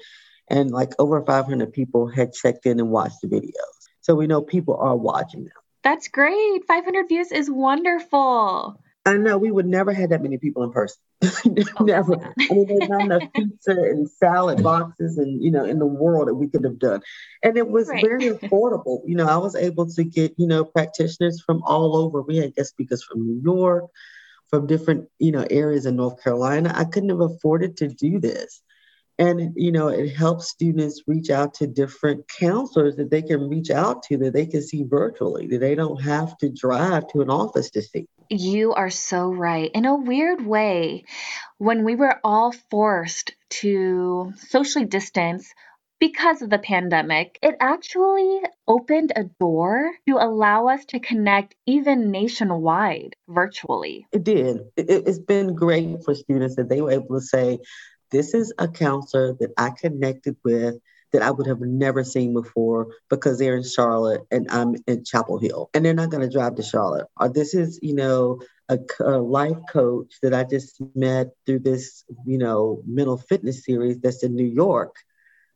And 0.50 0.70
like 0.70 0.92
over 0.99 1.23
500 1.25 1.73
people 1.73 2.08
had 2.08 2.32
checked 2.32 2.66
in 2.66 2.80
and 2.80 2.90
watched 2.90 3.20
the 3.23 3.28
videos. 3.28 3.52
So 4.00 4.14
we 4.14 4.26
know 4.26 4.40
people 4.40 4.76
are 4.76 4.97
watching 4.97 5.44
them. 5.44 5.52
That's 5.88 6.09
great. 6.09 6.66
500 6.66 7.09
views 7.09 7.33
is 7.33 7.50
wonderful. 7.50 8.78
I 9.07 9.16
know 9.16 9.38
we 9.38 9.50
would 9.50 9.64
never 9.64 9.90
have 9.95 10.11
that 10.11 10.23
many 10.23 10.37
people 10.37 10.62
in 10.62 10.71
person. 10.71 11.00
Oh, 11.80 11.85
never. 11.85 12.14
Oh, 12.14 12.33
I 12.38 12.54
mean, 12.54 12.66
there's 12.68 12.90
not 12.90 13.04
enough 13.07 13.23
pizza 13.35 13.71
and 13.71 14.07
salad 14.11 14.62
boxes 14.62 15.16
and, 15.16 15.42
you 15.42 15.50
know, 15.50 15.64
in 15.64 15.78
the 15.78 15.87
world 15.87 16.28
that 16.28 16.35
we 16.35 16.47
could 16.47 16.64
have 16.64 16.78
done. 16.78 17.00
And 17.42 17.57
it 17.57 17.71
was 17.71 17.88
right. 17.88 18.04
very 18.04 18.28
affordable. 18.38 19.00
You 19.07 19.16
know, 19.16 19.26
I 19.26 19.38
was 19.38 19.57
able 19.57 19.87
to 19.87 20.04
get, 20.04 20.35
you 20.37 20.47
know, 20.47 20.62
practitioners 20.62 21.40
from 21.40 21.62
all 21.62 21.97
over. 21.97 22.21
We 22.21 22.37
had 22.37 22.54
guest 22.54 22.68
speakers 22.68 23.02
from 23.02 23.26
New 23.26 23.40
York, 23.42 23.87
from 24.50 24.66
different 24.66 25.09
you 25.18 25.33
know 25.33 25.47
areas 25.50 25.87
in 25.87 25.97
North 25.97 26.23
Carolina. 26.23 26.71
I 26.75 26.85
couldn't 26.85 27.09
have 27.09 27.21
afforded 27.21 27.78
to 27.78 27.88
do 27.88 28.21
this. 28.21 28.62
And 29.18 29.52
you 29.56 29.72
know, 29.72 29.88
it 29.88 30.14
helps 30.14 30.48
students 30.48 31.02
reach 31.06 31.30
out 31.30 31.54
to 31.54 31.66
different 31.66 32.28
counselors 32.28 32.96
that 32.96 33.10
they 33.10 33.22
can 33.22 33.48
reach 33.48 33.70
out 33.70 34.04
to 34.04 34.16
that 34.18 34.32
they 34.32 34.46
can 34.46 34.62
see 34.62 34.84
virtually, 34.84 35.48
that 35.48 35.58
they 35.58 35.75
don't 35.75 36.00
have 36.00 36.37
to 36.38 36.48
drive 36.48 37.08
to 37.08 37.22
an 37.22 37.30
office 37.30 37.70
to 37.70 37.82
see. 37.82 38.06
You 38.30 38.75
are 38.75 38.90
so 38.90 39.28
right. 39.28 39.70
In 39.75 39.87
a 39.87 39.96
weird 39.96 40.44
way, 40.44 41.04
when 41.56 41.84
we 41.84 41.96
were 41.96 42.20
all 42.22 42.52
forced 42.70 43.32
to 43.50 44.32
socially 44.37 44.84
distance, 44.84 45.52
because 46.00 46.42
of 46.42 46.50
the 46.50 46.58
pandemic, 46.58 47.38
it 47.42 47.56
actually 47.60 48.42
opened 48.66 49.12
a 49.16 49.25
door 49.40 49.90
to 50.06 50.16
allow 50.16 50.68
us 50.68 50.84
to 50.87 51.00
connect 51.00 51.56
even 51.66 52.10
nationwide 52.10 53.16
virtually. 53.28 54.06
It 54.12 54.25
did. 54.25 54.60
It, 54.76 55.06
has 55.06 55.18
been 55.18 55.54
great 55.54 56.04
for 56.04 56.14
students 56.14 56.56
that 56.56 56.68
they 56.68 56.80
were 56.80 56.92
able 56.92 57.18
to 57.18 57.20
say, 57.20 57.58
This 58.10 58.34
is 58.34 58.52
a 58.58 58.68
counselor 58.68 59.34
that 59.34 59.52
I 59.56 59.70
connected 59.70 60.36
with 60.44 60.78
that 61.12 61.22
I 61.22 61.30
would 61.30 61.46
have 61.46 61.60
never 61.60 62.04
seen 62.04 62.34
before 62.34 62.88
because 63.08 63.38
they're 63.38 63.56
in 63.56 63.64
Charlotte 63.64 64.22
and 64.30 64.46
I'm 64.50 64.76
in 64.86 65.04
Chapel 65.04 65.38
Hill 65.38 65.70
and 65.72 65.84
they're 65.84 65.94
not 65.94 66.10
going 66.10 66.22
to 66.22 66.32
drive 66.32 66.56
to 66.56 66.62
Charlotte. 66.62 67.06
Or 67.16 67.28
this 67.28 67.54
is, 67.54 67.78
you 67.82 67.94
know, 67.94 68.40
a, 68.68 68.78
a, 69.00 69.18
life 69.18 69.56
coach 69.70 70.14
that 70.22 70.34
I 70.34 70.44
just 70.44 70.80
met 70.94 71.28
through 71.46 71.60
this, 71.60 72.04
you 72.26 72.36
know, 72.36 72.82
mental 72.86 73.16
fitness 73.16 73.64
series 73.64 73.98
that's 74.00 74.22
in 74.22 74.34
New 74.34 74.46
York 74.46 74.96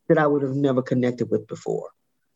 that 0.08 0.16
I 0.16 0.26
would 0.26 0.42
have 0.42 0.54
never 0.54 0.82
connected 0.82 1.30
with 1.30 1.46
before 1.46 1.90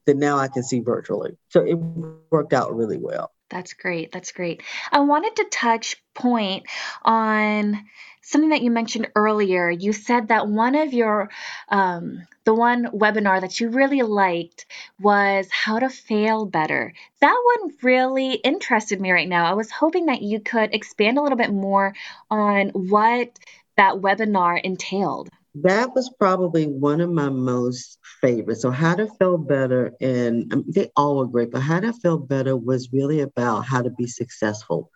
that 0.04 0.16
now 0.16 0.38
I 0.38 0.48
can 0.48 0.62
see 0.62 0.80
virtually. 0.80 1.36
So 1.48 1.64
it 1.64 1.74
worked 1.74 2.52
out 2.52 2.74
really 2.74 2.98
well. 2.98 3.32
That's 3.48 3.74
great. 3.74 4.12
That's 4.12 4.32
great. 4.32 4.62
I 4.90 5.00
wanted 5.00 5.36
to 5.36 5.46
touch 5.50 5.96
point 6.14 6.66
on 7.02 7.84
something 8.22 8.50
that 8.50 8.62
you 8.62 8.72
mentioned 8.72 9.08
earlier. 9.14 9.70
You 9.70 9.92
said 9.92 10.28
that 10.28 10.48
one 10.48 10.74
of 10.74 10.92
your, 10.92 11.30
um, 11.68 12.26
the 12.44 12.54
one 12.54 12.86
webinar 12.86 13.40
that 13.40 13.60
you 13.60 13.68
really 13.68 14.02
liked 14.02 14.66
was 15.00 15.48
how 15.50 15.78
to 15.78 15.88
fail 15.88 16.44
better. 16.44 16.92
That 17.20 17.40
one 17.60 17.72
really 17.82 18.32
interested 18.32 19.00
me 19.00 19.12
right 19.12 19.28
now. 19.28 19.46
I 19.46 19.54
was 19.54 19.70
hoping 19.70 20.06
that 20.06 20.22
you 20.22 20.40
could 20.40 20.74
expand 20.74 21.18
a 21.18 21.22
little 21.22 21.38
bit 21.38 21.52
more 21.52 21.94
on 22.28 22.70
what 22.70 23.38
that 23.76 23.94
webinar 23.96 24.60
entailed 24.60 25.28
that 25.62 25.94
was 25.94 26.10
probably 26.18 26.66
one 26.66 27.00
of 27.00 27.10
my 27.10 27.30
most 27.30 27.98
favorite. 28.20 28.56
So 28.56 28.70
how 28.70 28.94
to 28.94 29.08
feel 29.18 29.38
better, 29.38 29.92
and 30.00 30.52
I 30.52 30.56
mean, 30.56 30.64
they 30.68 30.90
all 30.96 31.16
were 31.16 31.26
great, 31.26 31.50
but 31.50 31.60
how 31.60 31.80
to 31.80 31.92
feel 31.92 32.18
better 32.18 32.56
was 32.56 32.92
really 32.92 33.20
about 33.20 33.62
how 33.62 33.82
to 33.82 33.90
be 33.90 34.06
successful. 34.06 34.90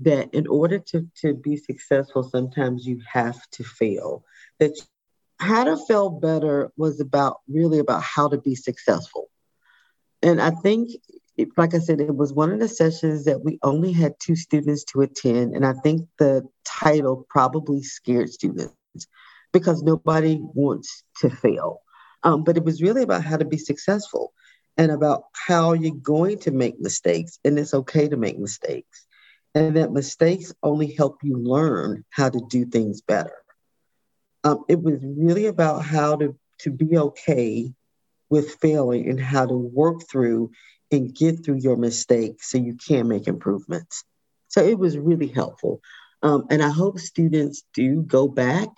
That 0.00 0.32
in 0.32 0.46
order 0.46 0.78
to, 0.78 1.08
to 1.22 1.34
be 1.34 1.56
successful, 1.56 2.22
sometimes 2.22 2.86
you 2.86 3.00
have 3.10 3.38
to 3.52 3.64
fail. 3.64 4.24
That 4.60 4.72
how 5.40 5.64
to 5.64 5.76
feel 5.86 6.10
better 6.10 6.70
was 6.76 7.00
about 7.00 7.40
really 7.48 7.78
about 7.78 8.02
how 8.02 8.28
to 8.28 8.38
be 8.38 8.54
successful. 8.54 9.28
And 10.22 10.40
I 10.40 10.50
think, 10.50 10.90
like 11.56 11.74
I 11.74 11.78
said, 11.78 12.00
it 12.00 12.14
was 12.14 12.32
one 12.32 12.52
of 12.52 12.58
the 12.58 12.68
sessions 12.68 13.24
that 13.24 13.44
we 13.44 13.58
only 13.62 13.92
had 13.92 14.14
two 14.20 14.36
students 14.36 14.84
to 14.84 15.00
attend. 15.02 15.54
And 15.54 15.64
I 15.64 15.74
think 15.74 16.08
the 16.18 16.48
title 16.64 17.26
probably 17.28 17.82
scared 17.82 18.30
students 18.30 18.74
because 19.52 19.82
nobody 19.82 20.40
wants 20.40 21.04
to 21.20 21.30
fail. 21.30 21.82
Um, 22.22 22.44
but 22.44 22.56
it 22.56 22.64
was 22.64 22.82
really 22.82 23.02
about 23.02 23.24
how 23.24 23.36
to 23.36 23.44
be 23.44 23.58
successful 23.58 24.32
and 24.76 24.90
about 24.90 25.24
how 25.32 25.72
you're 25.72 25.94
going 25.94 26.38
to 26.40 26.50
make 26.50 26.80
mistakes. 26.80 27.38
And 27.44 27.58
it's 27.58 27.74
okay 27.74 28.08
to 28.08 28.16
make 28.16 28.38
mistakes. 28.38 29.06
And 29.54 29.76
that 29.76 29.92
mistakes 29.92 30.54
only 30.62 30.92
help 30.92 31.18
you 31.22 31.36
learn 31.36 32.04
how 32.10 32.28
to 32.28 32.40
do 32.48 32.64
things 32.66 33.00
better. 33.00 33.34
Um, 34.44 34.64
it 34.68 34.80
was 34.80 35.00
really 35.02 35.46
about 35.46 35.84
how 35.84 36.16
to, 36.16 36.36
to 36.60 36.70
be 36.70 36.96
okay 36.96 37.72
with 38.30 38.56
failing 38.60 39.08
and 39.08 39.20
how 39.20 39.46
to 39.46 39.56
work 39.56 40.02
through 40.08 40.52
and 40.90 41.14
get 41.14 41.44
through 41.44 41.58
your 41.60 41.76
mistakes 41.76 42.50
so 42.50 42.58
you 42.58 42.76
can 42.76 43.08
make 43.08 43.26
improvements. 43.26 44.04
So 44.48 44.64
it 44.64 44.78
was 44.78 44.96
really 44.96 45.28
helpful. 45.28 45.80
Um, 46.22 46.46
and 46.50 46.62
I 46.62 46.70
hope 46.70 46.98
students 46.98 47.62
do 47.74 48.02
go 48.02 48.28
back 48.28 48.68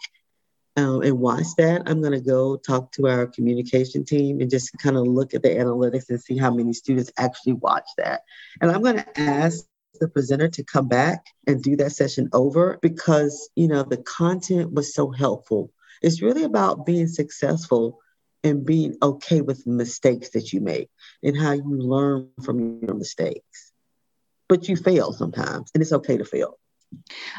um, 0.77 1.03
and 1.03 1.19
watch 1.19 1.47
that, 1.59 1.83
I'm 1.87 2.01
going 2.01 2.13
to 2.13 2.21
go 2.21 2.57
talk 2.57 2.93
to 2.93 3.09
our 3.09 3.27
communication 3.27 4.05
team 4.05 4.41
and 4.41 4.51
just 4.51 4.77
kind 4.79 4.97
of 4.97 5.07
look 5.07 5.35
at 5.35 5.43
the 5.43 5.49
analytics 5.49 6.09
and 6.09 6.21
see 6.21 6.37
how 6.37 6.53
many 6.53 6.73
students 6.73 7.11
actually 7.19 7.55
watch 7.55 7.89
that. 7.99 8.23
And 8.61 8.71
I'm 8.71 8.83
going 8.83 8.97
to 8.97 9.21
ask 9.21 9.67
the 10.01 10.09
presenter 10.09 10.49
to 10.49 10.65
come 10.65 10.89
back 10.89 11.27
and 11.47 11.63
do 11.63 11.77
that 11.77 11.93
session 11.93 12.29
over 12.33 12.79
because, 12.81 13.51
you 13.57 13.69
know, 13.69 13.83
the 13.83 13.99
content 13.99 14.73
was 14.73 14.95
so 14.95 15.11
helpful. 15.11 15.73
It's 16.03 16.23
really 16.23 16.45
about 16.45 16.87
being 16.87 17.09
successful 17.09 17.99
and 18.43 18.65
being 18.65 18.97
okay 19.03 19.41
with 19.43 19.67
mistakes 19.67 20.31
that 20.31 20.53
you 20.53 20.61
make 20.61 20.89
and 21.23 21.37
how 21.37 21.53
you 21.53 21.79
learn 21.79 22.29
from 22.43 22.81
your 22.81 22.95
mistakes. 22.95 23.73
But 24.49 24.69
you 24.69 24.77
fail 24.77 25.13
sometimes, 25.13 25.71
and 25.75 25.83
it's 25.83 25.93
okay 25.93 26.17
to 26.17 26.25
fail. 26.25 26.59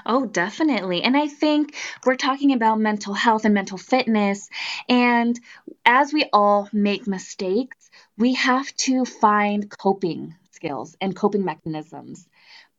Oh, 0.06 0.26
definitely. 0.26 1.04
And 1.04 1.16
I 1.16 1.28
think 1.28 1.76
we're 2.06 2.16
talking 2.16 2.54
about 2.54 2.80
mental 2.80 3.14
health 3.14 3.46
and 3.46 3.54
mental 3.54 3.78
fitness. 3.78 4.50
And 4.90 5.40
as 5.86 6.14
we 6.14 6.30
all 6.34 6.70
make 6.74 7.08
mistakes, 7.08 7.90
we 8.18 8.34
have 8.36 8.76
to 8.78 9.06
find 9.06 9.70
coping 9.70 10.36
skills 10.52 10.96
and 11.02 11.16
coping 11.16 11.46
mechanisms 11.46 12.28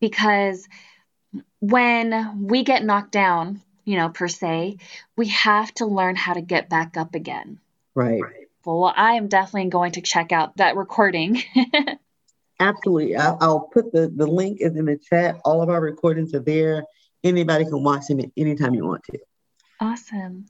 because 0.01 0.69
when 1.61 2.47
we 2.47 2.65
get 2.65 2.85
knocked 2.85 3.13
down, 3.13 3.63
you 3.85 3.97
know, 3.97 4.09
per 4.09 4.29
se, 4.29 4.79
we 5.17 5.29
have 5.29 5.73
to 5.75 5.87
learn 5.87 6.17
how 6.17 6.35
to 6.35 6.41
get 6.41 6.69
back 6.69 6.97
up 6.97 7.15
again. 7.15 7.59
Right. 7.95 8.23
Well, 8.65 8.93
I 8.95 9.15
am 9.15 9.29
definitely 9.29 9.71
going 9.71 9.93
to 9.93 10.03
check 10.03 10.33
out 10.33 10.57
that 10.59 10.77
recording. 10.77 11.43
Absolutely. 12.63 13.17
I, 13.17 13.47
will 13.47 13.69
put 13.73 13.93
the, 13.93 14.09
the 14.15 14.27
link 14.27 14.59
is 14.61 14.77
in 14.77 14.85
the 14.85 14.97
chat. 14.97 15.41
All 15.45 15.63
of 15.63 15.69
our 15.69 15.81
recordings 15.81 16.33
are 16.35 16.41
there. 16.41 16.85
Anybody 17.25 17.65
can 17.65 17.83
watch 17.83 18.07
them 18.07 18.21
anytime 18.37 18.75
you 18.75 18.87
want 18.87 19.03
to. 19.11 19.19
Awesome. 19.81 20.47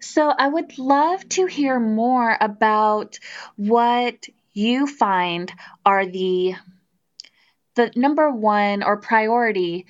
So 0.00 0.28
I 0.28 0.48
would 0.48 0.78
love 0.78 1.26
to 1.30 1.46
hear 1.46 1.80
more 1.80 2.36
about 2.38 3.18
what 3.56 4.26
you 4.52 4.86
find 4.86 5.50
are 5.84 6.04
the 6.04 6.54
the 7.74 7.90
number 7.94 8.30
one 8.30 8.82
or 8.82 8.98
priority 8.98 9.86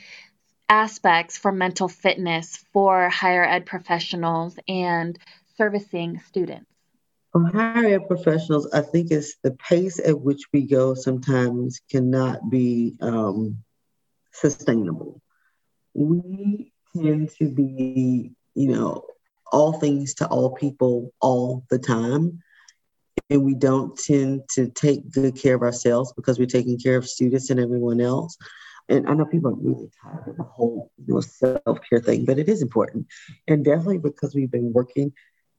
aspects 0.68 1.36
for 1.36 1.52
mental 1.52 1.88
fitness 1.88 2.56
for 2.72 3.08
higher 3.08 3.44
ed 3.44 3.66
professionals 3.66 4.56
and 4.68 5.18
servicing 5.56 6.20
students. 6.28 6.75
From 7.36 7.52
higher 7.52 7.84
ed 7.84 8.08
professionals, 8.08 8.66
I 8.72 8.80
think 8.80 9.10
it's 9.10 9.36
the 9.42 9.50
pace 9.50 9.98
at 9.98 10.18
which 10.18 10.44
we 10.54 10.62
go 10.62 10.94
sometimes 10.94 11.82
cannot 11.90 12.48
be 12.48 12.94
um, 13.02 13.58
sustainable. 14.32 15.20
We 15.92 16.72
tend 16.96 17.28
to 17.38 17.50
be, 17.50 18.32
you 18.54 18.68
know, 18.68 19.04
all 19.52 19.74
things 19.74 20.14
to 20.14 20.26
all 20.28 20.54
people 20.54 21.12
all 21.20 21.62
the 21.68 21.78
time. 21.78 22.40
and 23.28 23.44
we 23.44 23.54
don't 23.54 23.98
tend 23.98 24.48
to 24.54 24.70
take 24.70 25.10
good 25.10 25.36
care 25.36 25.56
of 25.56 25.62
ourselves 25.62 26.14
because 26.14 26.38
we're 26.38 26.46
taking 26.46 26.78
care 26.78 26.96
of 26.96 27.06
students 27.06 27.50
and 27.50 27.60
everyone 27.60 28.00
else. 28.00 28.38
And 28.88 29.06
I 29.06 29.12
know 29.12 29.26
people 29.26 29.50
are 29.50 29.56
really 29.56 29.90
tired 30.02 30.26
of 30.26 30.38
the 30.38 30.42
whole 30.42 30.90
you 31.06 31.12
know, 31.12 31.20
self 31.20 31.80
care 31.86 32.00
thing, 32.00 32.24
but 32.24 32.38
it 32.38 32.48
is 32.48 32.62
important. 32.62 33.08
And 33.46 33.62
definitely 33.62 33.98
because 33.98 34.34
we've 34.34 34.50
been 34.50 34.72
working 34.72 35.12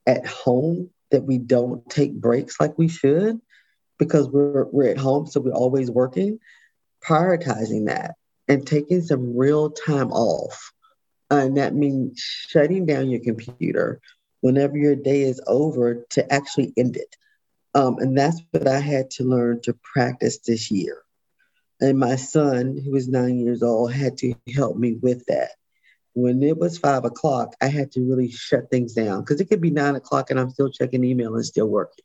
at 0.08 0.26
home, 0.26 0.90
that 1.10 1.24
we 1.24 1.38
don't 1.38 1.88
take 1.88 2.12
breaks 2.14 2.60
like 2.60 2.78
we 2.78 2.88
should 2.88 3.40
because 3.98 4.28
we're, 4.28 4.64
we're 4.66 4.90
at 4.90 4.98
home, 4.98 5.26
so 5.26 5.40
we're 5.40 5.52
always 5.52 5.90
working, 5.90 6.38
prioritizing 7.04 7.86
that 7.86 8.14
and 8.46 8.66
taking 8.66 9.02
some 9.02 9.36
real 9.36 9.70
time 9.70 10.10
off. 10.12 10.72
And 11.30 11.56
that 11.58 11.74
means 11.74 12.18
shutting 12.20 12.86
down 12.86 13.10
your 13.10 13.20
computer 13.20 14.00
whenever 14.40 14.76
your 14.76 14.96
day 14.96 15.22
is 15.22 15.40
over 15.46 16.06
to 16.10 16.32
actually 16.32 16.72
end 16.76 16.96
it. 16.96 17.16
Um, 17.74 17.98
and 17.98 18.16
that's 18.16 18.40
what 18.50 18.66
I 18.66 18.78
had 18.78 19.10
to 19.12 19.24
learn 19.24 19.60
to 19.62 19.74
practice 19.74 20.38
this 20.38 20.70
year. 20.70 21.02
And 21.80 21.98
my 21.98 22.16
son, 22.16 22.80
who 22.82 22.92
was 22.92 23.08
nine 23.08 23.38
years 23.38 23.62
old, 23.62 23.92
had 23.92 24.16
to 24.18 24.34
help 24.54 24.76
me 24.76 24.94
with 25.00 25.26
that. 25.26 25.50
When 26.20 26.42
it 26.42 26.58
was 26.58 26.78
five 26.78 27.04
o'clock, 27.04 27.54
I 27.60 27.68
had 27.68 27.92
to 27.92 28.00
really 28.00 28.28
shut 28.28 28.70
things 28.70 28.92
down 28.92 29.20
because 29.20 29.40
it 29.40 29.44
could 29.48 29.60
be 29.60 29.70
nine 29.70 29.94
o'clock 29.94 30.30
and 30.30 30.40
I'm 30.40 30.50
still 30.50 30.68
checking 30.68 31.04
email 31.04 31.36
and 31.36 31.44
still 31.46 31.68
working. 31.68 32.04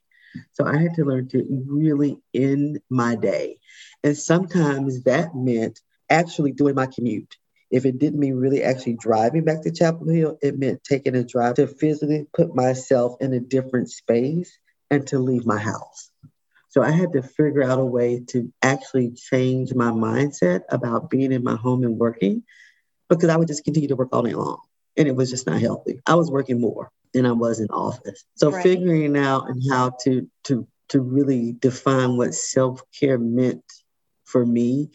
So 0.52 0.66
I 0.66 0.78
had 0.78 0.94
to 0.96 1.04
learn 1.04 1.30
to 1.30 1.66
really 1.68 2.20
end 2.32 2.80
my 2.92 3.16
day. 3.16 3.58
And 4.04 4.16
sometimes 4.16 5.04
that 5.04 5.36
meant 5.36 5.82
actually 6.12 6.52
doing 6.52 6.76
my 6.76 6.86
commute. 6.86 7.36
If 7.72 7.86
it 7.88 7.98
didn't 7.98 8.20
mean 8.20 8.36
really 8.36 8.62
actually 8.62 8.98
driving 8.98 9.46
back 9.46 9.64
to 9.64 9.72
Chapel 9.72 10.08
Hill, 10.08 10.38
it 10.44 10.60
meant 10.60 10.84
taking 10.84 11.16
a 11.16 11.24
drive 11.24 11.56
to 11.56 11.66
physically 11.66 12.28
put 12.36 12.56
myself 12.56 13.16
in 13.20 13.34
a 13.34 13.40
different 13.40 13.90
space 13.90 14.60
and 14.92 15.08
to 15.08 15.18
leave 15.18 15.48
my 15.48 15.58
house. 15.58 16.12
So 16.70 16.84
I 16.84 16.92
had 16.92 17.14
to 17.14 17.24
figure 17.24 17.64
out 17.64 17.80
a 17.80 17.86
way 17.86 18.24
to 18.30 18.54
actually 18.62 19.12
change 19.12 19.74
my 19.74 19.90
mindset 19.90 20.62
about 20.70 21.10
being 21.10 21.32
in 21.32 21.44
my 21.44 21.56
home 21.56 21.84
and 21.84 21.98
working 21.98 22.44
because 23.18 23.30
I 23.30 23.38
would 23.38 23.48
just 23.48 23.64
continue 23.64 23.90
to 23.90 23.96
work 23.96 24.10
all 24.12 24.24
day 24.24 24.34
long. 24.34 24.60
And 24.96 25.08
it 25.08 25.16
was 25.16 25.30
just 25.30 25.48
not 25.48 25.60
healthy. 25.60 26.02
I 26.06 26.16
was 26.16 26.30
working 26.30 26.62
more 26.62 26.92
than 27.14 27.26
I 27.26 27.32
was 27.32 27.60
in 27.60 27.68
office. 27.70 28.24
So 28.36 28.52
right. 28.52 28.64
figuring 28.64 29.18
out 29.18 29.50
and 29.50 29.62
how 29.72 29.92
to 30.04 30.30
to 30.46 30.68
to 30.90 31.02
really 31.02 31.54
define 31.54 32.18
what 32.18 32.36
self-care 32.36 33.18
meant 33.18 33.64
for 34.26 34.46
me, 34.46 34.90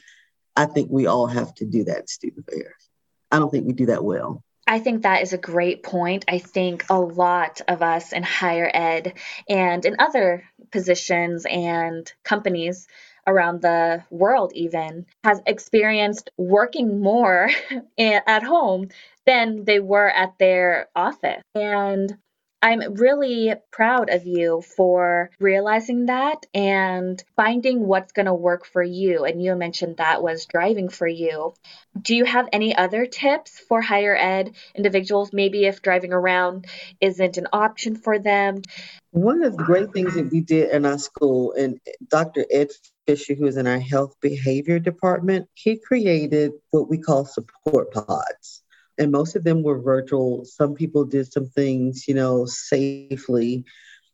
I 0.55 0.67
think 0.67 0.91
we 0.91 1.07
all 1.07 1.27
have 1.27 1.55
to 1.55 1.65
do 1.65 1.85
that 1.85 2.01
in 2.01 2.07
student 2.07 2.47
affairs. 2.47 2.89
I 3.31 3.39
don't 3.39 3.51
think 3.51 3.67
we 3.67 3.73
do 3.73 3.87
that 3.87 4.05
well. 4.05 4.45
I 4.67 4.81
think 4.81 5.03
that 5.03 5.23
is 5.23 5.33
a 5.33 5.39
great 5.39 5.83
point. 5.83 6.27
I 6.29 6.39
think 6.39 6.85
a 6.91 7.01
lot 7.01 7.63
of 7.69 7.83
us 7.83 8.13
in 8.13 8.23
higher 8.23 8.71
ed 8.73 9.15
and 9.49 9.85
in 9.85 9.97
other 9.99 10.45
positions 10.71 11.47
and 11.49 12.13
companies 12.23 12.87
around 13.29 13.61
the 13.63 14.03
world 14.11 14.53
even 14.55 15.07
has 15.23 15.41
experienced 15.47 16.31
working 16.37 17.01
more 17.01 17.51
at 17.99 18.43
home 18.43 18.89
than 19.27 19.65
they 19.65 19.79
were 19.79 20.09
at 20.09 20.39
their 20.39 20.89
office. 20.97 21.43
And 21.55 22.17
I'm 22.61 22.95
really 22.95 23.55
proud 23.71 24.11
of 24.11 24.27
you 24.27 24.63
for 24.63 25.31
realizing 25.39 26.07
that 26.07 26.47
and 26.53 27.23
finding 27.37 27.87
what's 27.87 28.13
going 28.13 28.27
to 28.27 28.35
work 28.35 28.67
for 28.67 28.83
you. 28.83 29.25
And 29.25 29.41
you 29.41 29.55
mentioned 29.55 29.99
that 29.99 30.23
was 30.23 30.47
driving 30.47 30.89
for 30.89 31.07
you. 31.07 31.55
Do 32.01 32.17
you 32.17 32.25
have 32.25 32.49
any 32.53 32.75
other 32.75 33.07
tips 33.07 33.61
for 33.61 33.81
higher 33.81 34.17
ed 34.17 34.57
individuals? 34.75 35.33
Maybe 35.33 35.67
if 35.67 35.83
driving 35.83 36.13
around 36.13 36.67
isn't 37.01 37.37
an 37.37 37.47
option 37.53 37.95
for 37.95 38.19
them? 38.19 38.63
One 39.13 39.45
of 39.45 39.57
the 39.57 39.63
great 39.63 39.93
things 39.93 40.15
that 40.15 40.31
we 40.31 40.41
did 40.41 40.71
in 40.71 40.85
our 40.85 40.99
school, 40.99 41.53
and 41.53 41.81
Dr. 42.09 42.45
Ed 42.51 42.71
Fisher, 43.09 43.35
who 43.35 43.47
is 43.47 43.57
in 43.57 43.67
our 43.67 43.81
health 43.81 44.15
behavior 44.21 44.79
department, 44.79 45.49
he 45.55 45.79
created 45.79 46.53
what 46.71 46.91
we 46.91 46.99
call 46.99 47.25
support 47.25 47.91
pods 47.91 48.63
and 48.99 49.13
most 49.13 49.37
of 49.37 49.45
them 49.45 49.63
were 49.63 49.81
virtual. 49.81 50.45
Some 50.45 50.75
people 50.75 51.05
did 51.05 51.33
some 51.33 51.47
things, 51.47 52.07
you 52.09 52.15
know, 52.15 52.45
safely 52.47 53.65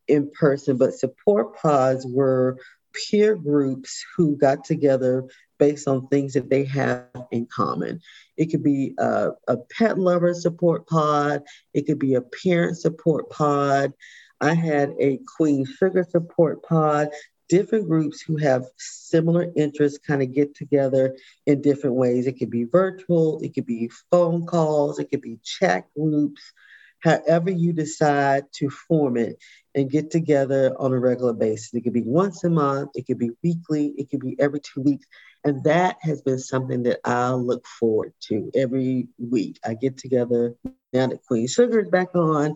in 0.06 0.30
person, 0.30 0.76
but 0.76 0.94
support 0.94 1.56
pods 1.56 2.06
were 2.06 2.58
peer 2.92 3.34
groups 3.34 4.04
who 4.16 4.36
got 4.36 4.64
together 4.64 5.24
based 5.58 5.88
on 5.88 6.06
things 6.08 6.34
that 6.34 6.50
they 6.50 6.64
have 6.64 7.06
in 7.32 7.46
common. 7.46 8.00
It 8.36 8.46
could 8.46 8.62
be 8.62 8.94
a, 8.98 9.30
a 9.48 9.56
pet 9.76 9.98
lover 9.98 10.34
support 10.34 10.86
pod, 10.86 11.42
it 11.72 11.86
could 11.86 11.98
be 11.98 12.14
a 12.14 12.22
parent 12.42 12.76
support 12.76 13.30
pod. 13.30 13.92
I 14.40 14.52
had 14.52 14.92
a 15.00 15.20
Queen 15.36 15.64
Sugar 15.64 16.04
support 16.08 16.62
pod 16.62 17.08
different 17.48 17.88
groups 17.88 18.20
who 18.20 18.36
have 18.36 18.64
similar 18.76 19.52
interests 19.56 19.98
kind 19.98 20.22
of 20.22 20.32
get 20.32 20.54
together 20.54 21.16
in 21.46 21.62
different 21.62 21.96
ways. 21.96 22.26
It 22.26 22.38
could 22.38 22.50
be 22.50 22.64
virtual, 22.64 23.40
it 23.42 23.54
could 23.54 23.66
be 23.66 23.90
phone 24.10 24.46
calls, 24.46 24.98
it 24.98 25.10
could 25.10 25.20
be 25.20 25.38
chat 25.42 25.86
groups, 25.96 26.52
however 27.00 27.50
you 27.50 27.72
decide 27.72 28.44
to 28.54 28.70
form 28.70 29.16
it 29.16 29.38
and 29.74 29.90
get 29.90 30.10
together 30.10 30.74
on 30.78 30.92
a 30.92 30.98
regular 30.98 31.32
basis. 31.32 31.74
It 31.74 31.82
could 31.82 31.92
be 31.92 32.02
once 32.02 32.44
a 32.44 32.50
month, 32.50 32.90
it 32.94 33.06
could 33.06 33.18
be 33.18 33.30
weekly, 33.42 33.94
it 33.98 34.10
could 34.10 34.20
be 34.20 34.36
every 34.40 34.60
two 34.60 34.80
weeks. 34.80 35.06
And 35.44 35.62
that 35.64 35.98
has 36.00 36.22
been 36.22 36.38
something 36.38 36.84
that 36.84 37.00
I 37.04 37.32
look 37.32 37.66
forward 37.66 38.14
to 38.28 38.50
every 38.54 39.08
week. 39.18 39.58
I 39.64 39.74
get 39.74 39.98
together 39.98 40.54
now 40.92 41.08
that 41.08 41.24
Queen 41.26 41.46
Sugar 41.46 41.80
is 41.80 41.90
back 41.90 42.14
on. 42.14 42.54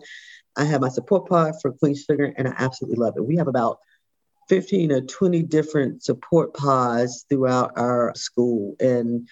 I 0.57 0.63
have 0.65 0.81
my 0.81 0.89
support 0.89 1.29
pod 1.29 1.53
for 1.61 1.71
Queen 1.73 1.95
Sugar, 1.95 2.33
and 2.35 2.47
I 2.47 2.53
absolutely 2.57 2.97
love 2.97 3.13
it. 3.17 3.25
We 3.25 3.37
have 3.37 3.47
about 3.47 3.79
15 4.49 4.91
or 4.91 5.01
20 5.01 5.43
different 5.43 6.03
support 6.03 6.53
pods 6.53 7.25
throughout 7.29 7.73
our 7.77 8.13
school. 8.15 8.75
And 8.79 9.27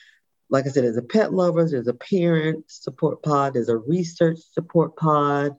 like 0.50 0.66
I 0.66 0.70
said, 0.70 0.84
there's 0.84 0.98
a 0.98 1.02
pet 1.02 1.34
lovers, 1.34 1.72
there's 1.72 1.88
a 1.88 1.94
parent 1.94 2.64
support 2.68 3.22
pod, 3.24 3.56
there's 3.56 3.70
a 3.70 3.78
research 3.78 4.38
support 4.54 4.96
pod. 4.96 5.58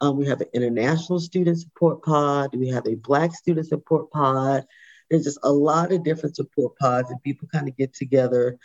Um, 0.00 0.16
we 0.16 0.26
have 0.26 0.40
an 0.40 0.48
international 0.54 1.20
student 1.20 1.58
support 1.58 2.02
pod. 2.02 2.56
We 2.56 2.68
have 2.68 2.86
a 2.86 2.94
Black 2.94 3.34
student 3.34 3.68
support 3.68 4.10
pod. 4.10 4.64
There's 5.10 5.24
just 5.24 5.40
a 5.42 5.52
lot 5.52 5.92
of 5.92 6.04
different 6.04 6.36
support 6.36 6.76
pods, 6.78 7.10
and 7.10 7.22
people 7.22 7.48
kind 7.52 7.68
of 7.68 7.76
get 7.76 7.92
together, 7.92 8.58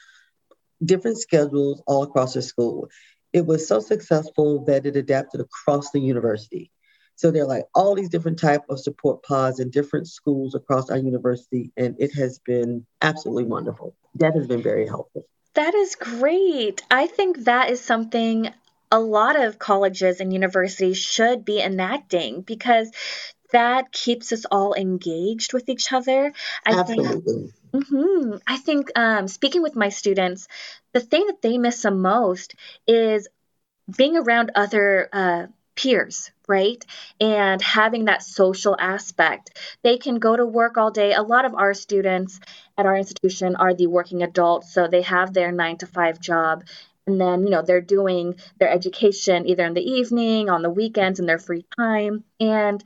different 0.83 1.17
schedules 1.17 1.83
all 1.87 2.03
across 2.03 2.35
the 2.35 2.41
school. 2.41 2.87
It 3.33 3.45
was 3.45 3.67
so 3.67 3.81
successful 3.81 4.63
that 4.65 4.85
it 4.85 4.95
adapted 4.95 5.41
across 5.41 5.91
the 5.91 5.99
university. 5.99 6.71
So 7.15 7.31
there 7.31 7.43
are 7.43 7.47
like 7.47 7.65
all 7.73 7.95
these 7.95 8.09
different 8.09 8.39
type 8.39 8.63
of 8.69 8.79
support 8.79 9.23
pods 9.23 9.59
in 9.59 9.69
different 9.69 10.07
schools 10.07 10.53
across 10.53 10.89
our 10.89 10.97
university, 10.97 11.71
and 11.77 11.95
it 11.99 12.13
has 12.15 12.39
been 12.39 12.85
absolutely 13.01 13.45
wonderful. 13.45 13.95
That 14.15 14.35
has 14.35 14.47
been 14.47 14.61
very 14.61 14.87
helpful. 14.87 15.25
That 15.53 15.73
is 15.73 15.95
great. 15.95 16.83
I 16.91 17.07
think 17.07 17.45
that 17.45 17.69
is 17.69 17.79
something 17.79 18.49
a 18.91 18.99
lot 18.99 19.41
of 19.41 19.57
colleges 19.57 20.19
and 20.19 20.33
universities 20.33 20.97
should 20.97 21.45
be 21.45 21.61
enacting 21.61 22.41
because 22.41 22.91
that 23.51 23.91
keeps 23.91 24.33
us 24.33 24.45
all 24.51 24.73
engaged 24.73 25.53
with 25.53 25.69
each 25.69 25.93
other. 25.93 26.33
I 26.65 26.73
Absolutely. 26.73 27.51
Think, 27.71 27.85
mm-hmm, 27.85 28.37
I 28.45 28.57
think 28.57 28.91
um, 28.97 29.27
speaking 29.29 29.61
with 29.61 29.75
my 29.75 29.89
students, 29.89 30.47
the 30.93 30.99
thing 30.99 31.27
that 31.27 31.41
they 31.41 31.57
miss 31.57 31.81
the 31.81 31.91
most 31.91 32.55
is 32.85 33.27
being 33.97 34.17
around 34.17 34.51
other 34.55 35.09
uh, 35.13 35.45
peers, 35.75 36.31
right? 36.47 36.83
And 37.19 37.61
having 37.61 38.05
that 38.05 38.23
social 38.23 38.75
aspect. 38.79 39.57
They 39.83 39.97
can 39.97 40.19
go 40.19 40.35
to 40.35 40.45
work 40.45 40.77
all 40.77 40.91
day. 40.91 41.13
A 41.13 41.21
lot 41.21 41.45
of 41.45 41.53
our 41.53 41.73
students 41.73 42.39
at 42.77 42.85
our 42.85 42.95
institution 42.95 43.55
are 43.55 43.73
the 43.73 43.87
working 43.87 44.23
adults, 44.23 44.73
so 44.73 44.87
they 44.87 45.01
have 45.03 45.33
their 45.33 45.51
nine 45.51 45.77
to 45.77 45.87
five 45.87 46.19
job. 46.19 46.63
And 47.07 47.21
then, 47.21 47.43
you 47.43 47.51
know, 47.51 47.61
they're 47.61 47.81
doing 47.81 48.35
their 48.59 48.69
education 48.69 49.47
either 49.47 49.63
in 49.63 49.75
the 49.75 49.81
evening, 49.81 50.49
on 50.49 50.63
the 50.63 50.71
weekends, 50.71 51.19
in 51.19 51.27
their 51.27 51.37
free 51.37 51.65
time. 51.77 52.23
And 52.39 52.83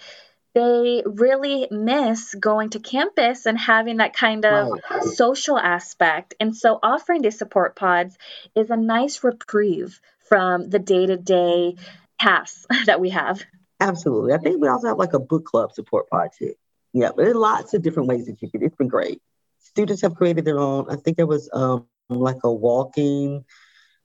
they 0.54 1.04
really 1.06 1.68
miss 1.72 2.36
going 2.36 2.72
to 2.72 2.80
campus 2.80 3.46
and 3.46 3.58
having 3.58 3.98
that 3.98 4.14
kind 4.14 4.46
of 4.46 4.80
social 5.14 5.58
aspect. 5.58 6.34
And 6.40 6.56
so 6.56 6.80
offering 6.82 7.22
these 7.22 7.38
support 7.38 7.76
pods 7.76 8.18
is 8.56 8.70
a 8.70 8.76
nice 8.76 9.24
reprieve 9.24 10.02
from 10.28 10.70
the 10.70 10.80
day 10.80 11.06
to 11.06 11.18
day 11.18 11.76
tasks 12.20 12.66
that 12.86 13.00
we 13.00 13.10
have. 13.10 13.44
Absolutely. 13.80 14.34
I 14.34 14.38
think 14.38 14.62
we 14.62 14.68
also 14.68 14.88
have 14.88 14.98
like 14.98 15.14
a 15.14 15.20
book 15.20 15.46
club 15.46 15.72
support 15.72 16.10
pod 16.10 16.30
too. 16.38 16.54
Yeah, 16.94 17.10
but 17.16 17.24
there's 17.24 17.36
lots 17.36 17.74
of 17.74 17.82
different 17.82 18.10
ways 18.10 18.26
that 18.26 18.42
you 18.42 18.50
can. 18.50 18.64
It's 18.64 18.76
been 18.76 18.88
great. 18.88 19.22
Students 19.60 20.02
have 20.02 20.16
created 20.16 20.46
their 20.46 20.60
own. 20.60 20.88
I 20.90 20.96
think 20.96 21.18
there 21.18 21.28
was 21.28 21.50
um, 21.54 21.88
like 22.10 22.44
a 22.44 22.52
walking 22.52 23.46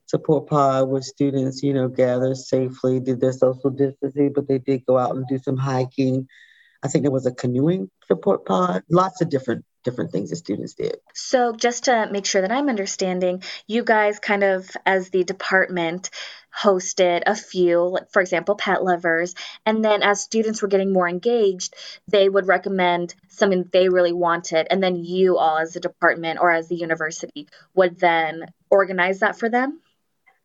support 0.07 0.49
pod 0.49 0.89
where 0.89 1.03
students, 1.03 1.63
you 1.63 1.73
know, 1.73 1.89
gather 1.89 2.35
safely, 2.35 3.01
did 3.01 3.21
their 3.21 3.33
social 3.33 3.71
distancing, 3.71 4.33
but 4.33 4.47
they 4.47 4.59
did 4.59 4.85
go 4.87 4.99
out 4.99 5.17
and 5.17 5.27
do 5.27 5.39
some 5.39 5.57
hiking. 5.57 6.29
I 6.83 6.89
think 6.89 7.03
there 7.03 7.11
was 7.11 7.27
a 7.27 7.33
canoeing 7.33 7.91
support 8.07 8.45
pod. 8.45 8.83
Lots 8.91 9.23
of 9.23 9.31
different 9.31 9.65
different 9.85 10.11
things 10.11 10.31
that 10.31 10.37
students 10.37 10.75
did. 10.75 10.97
So, 11.15 11.53
just 11.53 11.85
to 11.85 12.09
make 12.11 12.27
sure 12.27 12.43
that 12.43 12.51
I'm 12.51 12.69
understanding, 12.69 13.43
you 13.67 13.85
guys 13.85 14.19
kind 14.19 14.43
of, 14.43 14.69
as 14.85 15.11
the 15.11 15.23
department, 15.25 16.11
hosted 16.57 17.23
a 17.27 17.35
few, 17.35 17.81
like 17.81 18.13
for 18.13 18.23
example, 18.23 18.55
pet 18.55 18.83
lovers. 18.85 19.35
And 19.67 19.85
then 19.85 20.03
as 20.03 20.21
students 20.21 20.63
were 20.63 20.69
getting 20.69 20.93
more 20.93 21.09
engaged, 21.09 21.75
they 22.09 22.29
would 22.29 22.47
recommend 22.47 23.15
something 23.29 23.69
they 23.73 23.89
really 23.89 24.13
wanted. 24.13 24.69
And 24.71 24.83
then 24.83 24.97
you 24.97 25.37
all, 25.37 25.59
as 25.59 25.75
a 25.77 25.81
department 25.81 26.39
or 26.41 26.51
as 26.51 26.69
the 26.69 26.77
university, 26.77 27.49
would 27.75 27.99
then 27.99 28.47
organize 28.71 29.21
that 29.21 29.39
for 29.39 29.49
them? 29.49 29.81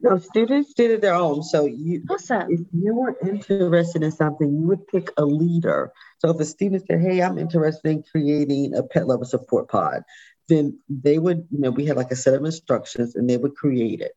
No, 0.02 0.17
students 0.17 0.73
did 0.73 0.91
it 0.91 1.02
their 1.02 1.13
own. 1.13 1.43
So 1.43 1.65
you, 1.65 2.04
awesome. 2.10 2.47
if 2.49 2.62
you 2.71 2.95
were 2.95 3.17
interested 3.21 4.02
in 4.02 4.12
something, 4.12 4.47
you 4.47 4.67
would 4.67 4.88
pick 4.88 5.12
a 5.17 5.25
leader. 5.25 5.91
So 6.19 6.29
if 6.29 6.39
a 6.39 6.45
student 6.45 6.86
said, 6.86 7.01
"Hey, 7.01 7.21
I'm 7.21 7.38
interested 7.38 7.89
in 7.89 8.03
creating 8.03 8.75
a 8.75 8.84
pet 8.84 9.08
lover 9.08 9.25
support 9.25 9.69
pod," 9.69 10.03
then 10.47 10.79
they 10.89 11.17
would, 11.17 11.47
you 11.49 11.60
know, 11.60 11.71
we 11.71 11.86
had 11.86 11.97
like 11.97 12.12
a 12.12 12.15
set 12.15 12.34
of 12.34 12.45
instructions, 12.45 13.15
and 13.15 13.29
they 13.29 13.38
would 13.38 13.55
create 13.55 14.01
it. 14.01 14.13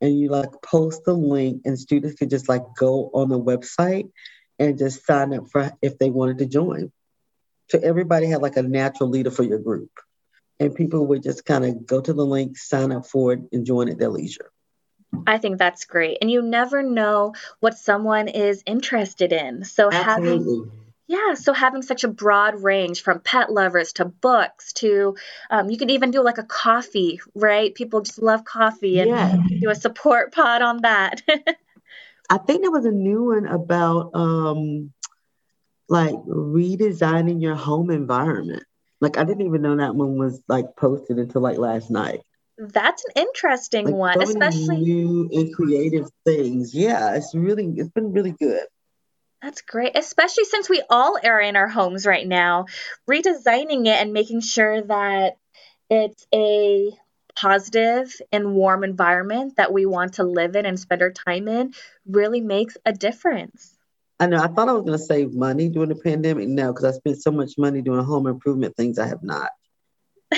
And 0.00 0.18
you 0.18 0.28
like 0.28 0.62
post 0.62 1.04
the 1.04 1.14
link, 1.14 1.62
and 1.64 1.78
students 1.78 2.16
could 2.16 2.30
just 2.30 2.48
like 2.48 2.64
go 2.78 3.10
on 3.12 3.28
the 3.28 3.38
website 3.38 4.10
and 4.58 4.78
just 4.78 5.04
sign 5.04 5.34
up 5.34 5.48
for 5.50 5.72
if 5.82 5.98
they 5.98 6.10
wanted 6.10 6.38
to 6.38 6.46
join. 6.46 6.92
So 7.68 7.78
everybody 7.82 8.26
had 8.26 8.42
like 8.42 8.56
a 8.56 8.62
natural 8.62 9.10
leader 9.10 9.30
for 9.30 9.42
your 9.42 9.58
group, 9.58 9.90
and 10.60 10.74
people 10.74 11.06
would 11.08 11.22
just 11.22 11.44
kind 11.44 11.64
of 11.64 11.84
go 11.84 12.00
to 12.00 12.12
the 12.12 12.24
link, 12.24 12.56
sign 12.56 12.92
up 12.92 13.06
for 13.06 13.32
it, 13.32 13.40
and 13.52 13.66
join 13.66 13.88
at 13.88 13.98
their 13.98 14.08
leisure. 14.08 14.50
I 15.26 15.38
think 15.38 15.58
that's 15.58 15.84
great. 15.84 16.18
And 16.20 16.30
you 16.30 16.42
never 16.42 16.82
know 16.82 17.34
what 17.60 17.76
someone 17.76 18.28
is 18.28 18.62
interested 18.66 19.32
in. 19.32 19.64
So 19.64 19.90
Absolutely. 19.90 20.04
having 20.04 20.87
yeah, 21.08 21.34
so 21.34 21.54
having 21.54 21.80
such 21.80 22.04
a 22.04 22.08
broad 22.08 22.62
range 22.62 23.02
from 23.02 23.20
pet 23.20 23.50
lovers 23.50 23.94
to 23.94 24.04
books 24.04 24.74
to 24.74 25.16
um, 25.50 25.70
you 25.70 25.78
could 25.78 25.90
even 25.90 26.10
do 26.10 26.22
like 26.22 26.36
a 26.36 26.44
coffee, 26.44 27.18
right? 27.34 27.74
People 27.74 28.02
just 28.02 28.20
love 28.20 28.44
coffee 28.44 29.00
and 29.00 29.08
yeah. 29.08 29.36
do 29.58 29.70
a 29.70 29.74
support 29.74 30.32
pod 30.34 30.60
on 30.60 30.82
that. 30.82 31.22
I 32.28 32.36
think 32.36 32.60
there 32.60 32.70
was 32.70 32.84
a 32.84 32.90
new 32.90 33.24
one 33.24 33.46
about 33.46 34.10
um, 34.14 34.92
like 35.88 36.14
redesigning 36.14 37.40
your 37.40 37.54
home 37.54 37.90
environment. 37.90 38.64
Like 39.00 39.16
I 39.16 39.24
didn't 39.24 39.46
even 39.46 39.62
know 39.62 39.76
that 39.76 39.94
one 39.94 40.18
was 40.18 40.42
like 40.46 40.76
posted 40.76 41.18
until 41.18 41.40
like 41.40 41.56
last 41.56 41.90
night. 41.90 42.20
That's 42.58 43.02
an 43.06 43.22
interesting 43.22 43.86
like 43.86 43.94
one, 43.94 44.14
so 44.14 44.22
especially 44.22 44.82
new 44.82 45.30
and 45.32 45.54
creative 45.54 46.10
things. 46.26 46.74
Yeah, 46.74 47.14
it's 47.14 47.34
really 47.34 47.72
it's 47.78 47.88
been 47.88 48.12
really 48.12 48.32
good. 48.38 48.66
That's 49.42 49.62
great, 49.62 49.96
especially 49.96 50.44
since 50.44 50.68
we 50.68 50.82
all 50.90 51.18
are 51.22 51.40
in 51.40 51.56
our 51.56 51.68
homes 51.68 52.06
right 52.06 52.26
now. 52.26 52.66
Redesigning 53.08 53.86
it 53.86 54.00
and 54.00 54.12
making 54.12 54.40
sure 54.40 54.82
that 54.82 55.36
it's 55.88 56.26
a 56.34 56.90
positive 57.36 58.12
and 58.32 58.54
warm 58.54 58.82
environment 58.82 59.56
that 59.56 59.72
we 59.72 59.86
want 59.86 60.14
to 60.14 60.24
live 60.24 60.56
in 60.56 60.66
and 60.66 60.78
spend 60.78 61.02
our 61.02 61.12
time 61.12 61.46
in 61.46 61.72
really 62.04 62.40
makes 62.40 62.76
a 62.84 62.92
difference. 62.92 63.76
I 64.18 64.26
know. 64.26 64.38
I 64.38 64.48
thought 64.48 64.68
I 64.68 64.72
was 64.72 64.82
going 64.82 64.98
to 64.98 65.04
save 65.04 65.32
money 65.32 65.68
during 65.68 65.90
the 65.90 65.94
pandemic. 65.94 66.48
No, 66.48 66.72
because 66.72 66.84
I 66.84 66.90
spent 66.90 67.22
so 67.22 67.30
much 67.30 67.52
money 67.56 67.80
doing 67.80 68.04
home 68.04 68.26
improvement 68.26 68.76
things. 68.76 68.98
I 68.98 69.06
have 69.06 69.22
not. 69.22 69.50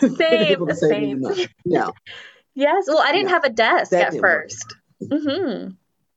same, 0.00 0.70
same. 0.74 1.20
No. 1.64 1.92
yes. 2.54 2.84
Well, 2.88 2.98
I 2.98 3.12
didn't 3.12 3.28
have 3.28 3.44
a 3.44 3.50
desk 3.50 3.92
that 3.92 4.14
at 4.14 4.20
first. 4.20 4.74
Mm-hmm. 5.00 5.74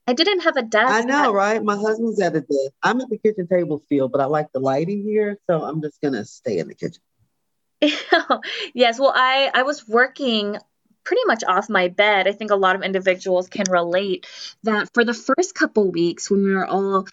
I 0.08 0.14
didn't 0.14 0.40
have 0.40 0.56
a 0.56 0.62
desk. 0.62 0.90
I 0.90 1.02
know, 1.02 1.34
right? 1.34 1.62
My 1.62 1.76
husband's 1.76 2.18
at 2.22 2.34
a 2.34 2.40
desk. 2.40 2.72
I'm 2.82 2.98
at 3.02 3.10
the 3.10 3.18
kitchen 3.18 3.46
table 3.46 3.82
still, 3.84 4.08
but 4.08 4.22
I 4.22 4.24
like 4.24 4.50
the 4.54 4.58
lighting 4.58 5.02
here, 5.02 5.38
so 5.46 5.62
I'm 5.62 5.82
just 5.82 6.00
gonna 6.00 6.24
stay 6.24 6.58
in 6.58 6.68
the 6.68 6.74
kitchen. 6.74 7.02
yes. 8.74 8.98
Well, 8.98 9.12
I 9.14 9.50
I 9.52 9.64
was 9.64 9.86
working 9.86 10.56
pretty 11.04 11.20
much 11.26 11.44
off 11.44 11.68
my 11.68 11.88
bed. 11.88 12.26
I 12.26 12.32
think 12.32 12.50
a 12.50 12.56
lot 12.56 12.74
of 12.74 12.82
individuals 12.82 13.48
can 13.48 13.66
relate 13.70 14.26
that 14.62 14.88
for 14.94 15.04
the 15.04 15.12
first 15.12 15.54
couple 15.54 15.90
weeks 15.90 16.30
when 16.30 16.42
we 16.42 16.54
were 16.54 16.66
all 16.66 17.06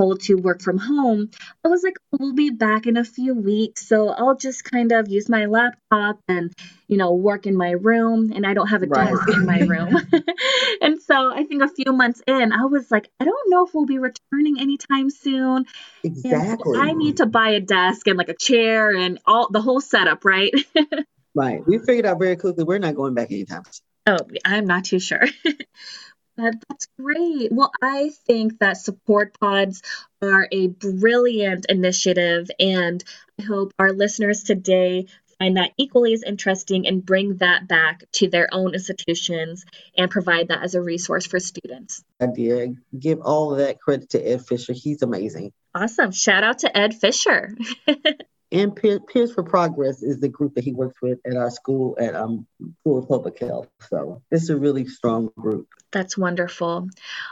to 0.00 0.34
work 0.34 0.62
from 0.62 0.78
home, 0.78 1.30
I 1.64 1.68
was 1.68 1.82
like, 1.82 1.96
we'll 2.10 2.32
be 2.32 2.50
back 2.50 2.86
in 2.86 2.96
a 2.96 3.04
few 3.04 3.34
weeks. 3.34 3.86
So 3.86 4.08
I'll 4.08 4.36
just 4.36 4.64
kind 4.64 4.92
of 4.92 5.08
use 5.08 5.28
my 5.28 5.46
laptop 5.46 6.20
and, 6.28 6.52
you 6.88 6.96
know, 6.96 7.12
work 7.12 7.46
in 7.46 7.56
my 7.56 7.70
room. 7.70 8.32
And 8.34 8.46
I 8.46 8.54
don't 8.54 8.68
have 8.68 8.82
a 8.82 8.86
right. 8.86 9.10
desk 9.10 9.28
in 9.28 9.46
my 9.46 9.60
room. 9.60 9.96
and 10.80 11.00
so 11.00 11.32
I 11.32 11.44
think 11.44 11.62
a 11.62 11.68
few 11.68 11.92
months 11.92 12.22
in, 12.26 12.52
I 12.52 12.64
was 12.64 12.90
like, 12.90 13.10
I 13.20 13.24
don't 13.24 13.50
know 13.50 13.66
if 13.66 13.74
we'll 13.74 13.86
be 13.86 13.98
returning 13.98 14.60
anytime 14.60 15.10
soon. 15.10 15.66
Exactly. 16.02 16.78
I 16.78 16.92
need 16.92 17.18
to 17.18 17.26
buy 17.26 17.50
a 17.50 17.60
desk 17.60 18.06
and 18.06 18.16
like 18.16 18.28
a 18.28 18.36
chair 18.36 18.90
and 18.90 19.18
all 19.26 19.48
the 19.50 19.60
whole 19.60 19.80
setup, 19.80 20.24
right? 20.24 20.52
right. 21.34 21.66
We 21.66 21.78
figured 21.78 22.06
out 22.06 22.18
very 22.18 22.36
quickly 22.36 22.64
we're 22.64 22.78
not 22.78 22.94
going 22.94 23.14
back 23.14 23.30
anytime 23.30 23.62
soon. 23.70 23.84
Oh, 24.06 24.18
I'm 24.44 24.66
not 24.66 24.84
too 24.84 24.98
sure. 24.98 25.26
that's 26.40 26.88
great. 26.98 27.52
Well, 27.52 27.72
I 27.82 28.10
think 28.26 28.58
that 28.58 28.76
support 28.76 29.38
pods 29.38 29.82
are 30.22 30.48
a 30.50 30.68
brilliant 30.68 31.66
initiative, 31.68 32.50
and 32.58 33.02
I 33.38 33.44
hope 33.44 33.72
our 33.78 33.92
listeners 33.92 34.42
today 34.42 35.06
find 35.38 35.56
that 35.56 35.72
equally 35.76 36.12
as 36.12 36.22
interesting 36.22 36.86
and 36.86 37.04
bring 37.04 37.36
that 37.36 37.66
back 37.66 38.04
to 38.12 38.28
their 38.28 38.48
own 38.52 38.74
institutions 38.74 39.64
and 39.96 40.10
provide 40.10 40.48
that 40.48 40.62
as 40.62 40.74
a 40.74 40.82
resource 40.82 41.26
for 41.26 41.40
students. 41.40 42.04
Idea. 42.20 42.74
Give 42.96 43.20
all 43.20 43.52
of 43.52 43.58
that 43.58 43.80
credit 43.80 44.10
to 44.10 44.20
Ed 44.20 44.44
Fisher. 44.46 44.74
He's 44.74 45.02
amazing. 45.02 45.52
Awesome. 45.74 46.12
Shout 46.12 46.44
out 46.44 46.60
to 46.60 46.76
Ed 46.76 46.94
Fisher. 46.94 47.56
And 48.52 48.74
Peers 48.74 49.32
for 49.32 49.44
Progress 49.44 50.02
is 50.02 50.18
the 50.18 50.28
group 50.28 50.54
that 50.54 50.64
he 50.64 50.72
works 50.72 51.00
with 51.00 51.20
at 51.24 51.36
our 51.36 51.50
school 51.50 51.96
at 52.00 52.16
um, 52.16 52.46
School 52.80 52.98
of 52.98 53.08
Public 53.08 53.38
Health. 53.38 53.68
So 53.88 54.22
it's 54.30 54.48
a 54.48 54.56
really 54.56 54.86
strong 54.86 55.30
group. 55.38 55.68
That's 55.92 56.16
wonderful. 56.16 56.88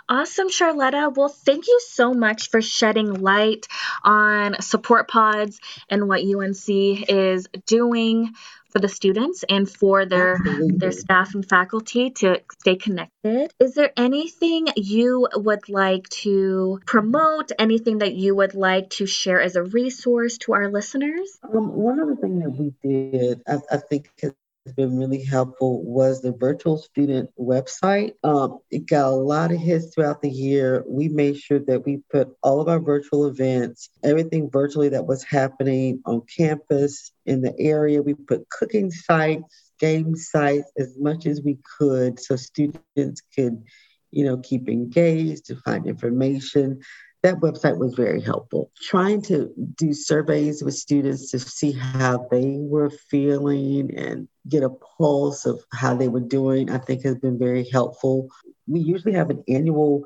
Awesome, 0.09 0.48
Charletta. 0.48 1.14
Well, 1.14 1.28
thank 1.28 1.66
you 1.66 1.81
so 1.87 2.12
much 2.12 2.50
for 2.50 2.61
shedding 2.61 3.14
light 3.14 3.66
on 4.04 4.61
support 4.61 5.09
pods 5.09 5.61
and 5.88 6.09
what 6.09 6.22
UNC 6.22 6.68
is 6.68 7.48
doing 7.66 8.33
for 8.70 8.78
the 8.81 8.88
students 8.88 9.44
and 9.48 9.68
for 9.68 10.07
their 10.07 10.35
Absolutely. 10.35 10.76
their 10.76 10.92
staff 10.92 11.35
and 11.35 11.48
faculty 11.48 12.11
to 12.11 12.40
stay 12.61 12.76
connected. 12.76 13.52
Is 13.59 13.74
there 13.74 13.92
anything 13.96 14.68
you 14.76 15.28
would 15.35 15.68
like 15.68 16.09
to 16.11 16.81
promote? 16.87 17.52
Anything 17.59 17.98
that 17.98 18.14
you 18.14 18.35
would 18.35 18.54
like 18.54 18.90
to 18.90 19.07
share 19.07 19.40
as 19.40 19.57
a 19.57 19.62
resource 19.62 20.38
to 20.38 20.52
our 20.52 20.70
listeners? 20.70 21.38
Um, 21.42 21.72
one 21.72 22.00
other 22.00 22.16
thing 22.16 22.40
that 22.40 22.50
we 22.50 22.74
did, 22.83 23.42
I, 23.46 23.59
I 23.70 23.76
think 23.78 24.11
has 24.22 24.33
been 24.72 24.96
really 24.96 25.22
helpful 25.22 25.83
was 25.83 26.20
the 26.20 26.33
virtual 26.33 26.78
student 26.78 27.31
website. 27.38 28.12
Um, 28.24 28.59
it 28.70 28.87
got 28.87 29.09
a 29.09 29.14
lot 29.14 29.52
of 29.52 29.59
hits 29.59 29.94
throughout 29.94 30.22
the 30.22 30.31
year. 30.31 30.85
We 30.87 31.09
made 31.09 31.38
sure 31.38 31.61
that 31.61 31.85
we 31.85 32.02
put 32.11 32.28
all 32.42 32.61
of 32.61 32.68
our 32.68 32.81
virtual 32.81 33.26
events, 33.26 33.90
everything 34.04 34.50
virtually 34.50 34.88
that 34.90 35.07
was 35.07 35.22
happening 35.24 36.00
on 36.04 36.22
campus 36.22 37.12
in 37.26 37.40
the 37.40 37.54
area. 37.59 38.02
We 38.02 38.14
put 38.14 38.48
cooking 38.48 38.90
sites, 38.90 39.72
game 39.78 40.16
sites 40.16 40.70
as 40.76 40.96
much 40.98 41.26
as 41.26 41.42
we 41.42 41.59
could 41.78 42.20
so 42.20 42.37
students 42.37 43.22
could, 43.35 43.62
you 44.11 44.24
know, 44.24 44.38
keep 44.38 44.68
engaged 44.68 45.46
to 45.46 45.57
find 45.57 45.87
information 45.87 46.81
that 47.22 47.37
website 47.37 47.78
was 47.78 47.94
very 47.94 48.20
helpful. 48.20 48.70
Trying 48.81 49.22
to 49.22 49.52
do 49.76 49.92
surveys 49.92 50.62
with 50.62 50.74
students 50.74 51.31
to 51.33 51.38
see 51.38 51.72
how 51.72 52.28
they 52.31 52.57
were 52.59 52.90
feeling 52.90 53.92
and 53.96 54.28
get 54.48 54.62
a 54.62 54.70
pulse 54.70 55.44
of 55.44 55.64
how 55.72 55.94
they 55.96 56.09
were 56.09 56.20
doing, 56.20 56.70
I 56.70 56.78
think 56.78 57.02
has 57.02 57.16
been 57.16 57.38
very 57.38 57.68
helpful. 57.70 58.28
We 58.66 58.81
usually 58.81 59.14
have 59.14 59.31
an 59.31 59.42
annual 59.48 60.04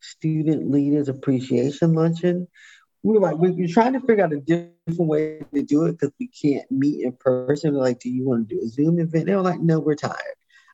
student 0.00 0.70
leaders 0.70 1.08
appreciation 1.08 1.94
luncheon. 1.94 2.48
We're 3.04 3.20
like, 3.20 3.36
we're 3.36 3.68
trying 3.68 3.92
to 3.92 4.00
figure 4.00 4.24
out 4.24 4.32
a 4.32 4.40
different 4.40 4.74
way 4.98 5.40
to 5.54 5.62
do 5.62 5.84
it 5.84 5.92
because 5.92 6.12
we 6.18 6.26
can't 6.28 6.68
meet 6.70 7.04
in 7.04 7.12
person. 7.12 7.74
We're 7.74 7.82
like, 7.82 8.00
do 8.00 8.10
you 8.10 8.26
want 8.26 8.48
to 8.48 8.54
do 8.56 8.60
a 8.60 8.68
Zoom 8.68 8.98
event? 8.98 9.26
They 9.26 9.36
were 9.36 9.42
like, 9.42 9.60
no, 9.60 9.78
we're 9.78 9.94
tired. 9.94 10.16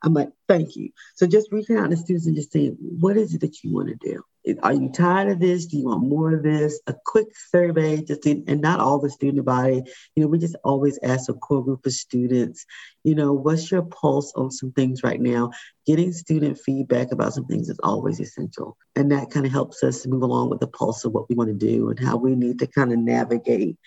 I'm 0.05 0.12
like, 0.12 0.29
thank 0.49 0.77
you. 0.77 0.90
So 1.14 1.27
just 1.27 1.51
reaching 1.51 1.79
out 1.79 1.88
to 1.90 1.97
students 1.97 2.27
and 2.27 2.37
just 2.37 2.53
saying, 2.53 2.77
what 2.79 3.17
is 3.17 3.35
it 3.35 3.40
that 3.40 3.64
you 3.64 3.73
want 3.73 3.88
to 3.88 3.95
do? 3.95 4.23
Are 4.62 4.75
you 4.75 4.90
tired 4.90 5.31
of 5.31 5.40
this? 5.40 5.64
Do 5.64 5.79
you 5.79 5.87
want 5.87 6.07
more 6.07 6.35
of 6.35 6.43
this? 6.43 6.79
A 6.87 6.95
quick 7.07 7.29
survey, 7.49 8.03
just 8.03 8.27
in, 8.27 8.45
and 8.47 8.61
not 8.61 8.79
all 8.79 8.99
the 8.99 9.09
student 9.09 9.47
body. 9.47 9.83
You 10.14 10.23
know, 10.23 10.27
we 10.27 10.38
just 10.38 10.57
always 10.62 10.99
ask 11.03 11.31
a 11.31 11.33
core 11.33 11.64
group 11.64 11.87
of 11.87 11.93
students, 11.93 12.67
you 13.03 13.14
know, 13.14 13.33
what's 13.33 13.71
your 13.71 13.81
pulse 13.81 14.35
on 14.37 14.51
some 14.51 14.73
things 14.73 15.03
right 15.03 15.21
now? 15.21 15.53
Getting 15.87 16.12
student 16.12 16.59
feedback 16.59 17.11
about 17.11 17.33
some 17.33 17.47
things 17.47 17.71
is 17.71 17.81
always 17.83 18.21
essential. 18.21 18.77
And 18.95 19.11
that 19.12 19.31
kind 19.31 19.47
of 19.47 19.53
helps 19.53 19.83
us 19.83 20.07
move 20.07 20.23
along 20.23 20.51
with 20.51 20.61
the 20.61 20.67
pulse 20.67 21.07
of 21.07 21.12
what 21.12 21.31
we 21.31 21.35
want 21.35 21.49
to 21.49 21.55
do 21.55 21.88
and 21.88 21.99
how 21.99 22.19
we 22.19 22.35
need 22.35 22.59
to 22.59 22.67
kind 22.67 22.93
of 22.93 22.99
navigate 22.99 23.79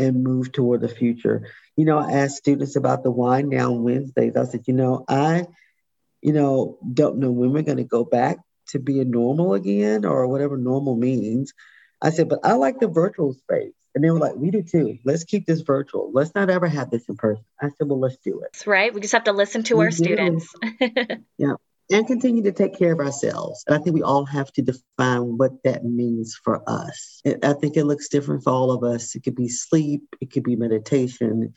and 0.00 0.24
move 0.24 0.52
toward 0.52 0.80
the 0.80 0.88
future. 0.88 1.46
You 1.76 1.84
know, 1.84 1.98
I 1.98 2.12
asked 2.12 2.36
students 2.36 2.76
about 2.76 3.02
the 3.02 3.10
wind 3.10 3.50
down 3.50 3.82
Wednesdays. 3.82 4.36
I 4.36 4.44
said, 4.44 4.64
you 4.66 4.74
know, 4.74 5.04
I, 5.08 5.46
you 6.22 6.32
know, 6.32 6.78
don't 6.92 7.18
know 7.18 7.30
when 7.30 7.52
we're 7.52 7.62
going 7.62 7.78
to 7.78 7.84
go 7.84 8.04
back 8.04 8.38
to 8.68 8.78
being 8.78 9.10
normal 9.10 9.54
again 9.54 10.04
or 10.04 10.26
whatever 10.26 10.56
normal 10.56 10.96
means. 10.96 11.52
I 12.02 12.10
said, 12.10 12.28
but 12.28 12.40
I 12.44 12.54
like 12.54 12.80
the 12.80 12.88
virtual 12.88 13.34
space. 13.34 13.74
And 13.94 14.04
they 14.04 14.10
were 14.10 14.18
like, 14.18 14.36
we 14.36 14.50
do 14.50 14.62
too. 14.62 14.98
Let's 15.04 15.24
keep 15.24 15.46
this 15.46 15.62
virtual. 15.62 16.10
Let's 16.14 16.34
not 16.34 16.48
ever 16.48 16.68
have 16.68 16.90
this 16.90 17.08
in 17.08 17.16
person. 17.16 17.44
I 17.60 17.68
said, 17.70 17.88
well, 17.88 17.98
let's 17.98 18.16
do 18.18 18.40
it. 18.40 18.50
That's 18.52 18.66
right. 18.66 18.94
We 18.94 19.00
just 19.00 19.12
have 19.12 19.24
to 19.24 19.32
listen 19.32 19.64
to 19.64 19.76
we 19.76 19.84
our 19.84 19.90
do. 19.90 19.96
students. 19.96 20.54
yeah. 21.38 21.54
And 21.90 22.06
continue 22.06 22.42
to 22.44 22.52
take 22.52 22.78
care 22.78 22.92
of 22.92 23.00
ourselves. 23.00 23.64
And 23.66 23.74
I 23.74 23.80
think 23.80 23.94
we 23.94 24.02
all 24.02 24.24
have 24.24 24.52
to 24.52 24.62
define 24.62 25.36
what 25.36 25.50
that 25.64 25.84
means 25.84 26.38
for 26.44 26.62
us. 26.68 27.20
I 27.42 27.52
think 27.54 27.76
it 27.76 27.84
looks 27.84 28.08
different 28.08 28.44
for 28.44 28.50
all 28.50 28.70
of 28.70 28.84
us. 28.84 29.16
It 29.16 29.24
could 29.24 29.34
be 29.34 29.48
sleep, 29.48 30.02
it 30.20 30.30
could 30.30 30.44
be 30.44 30.54
meditation, 30.54 31.52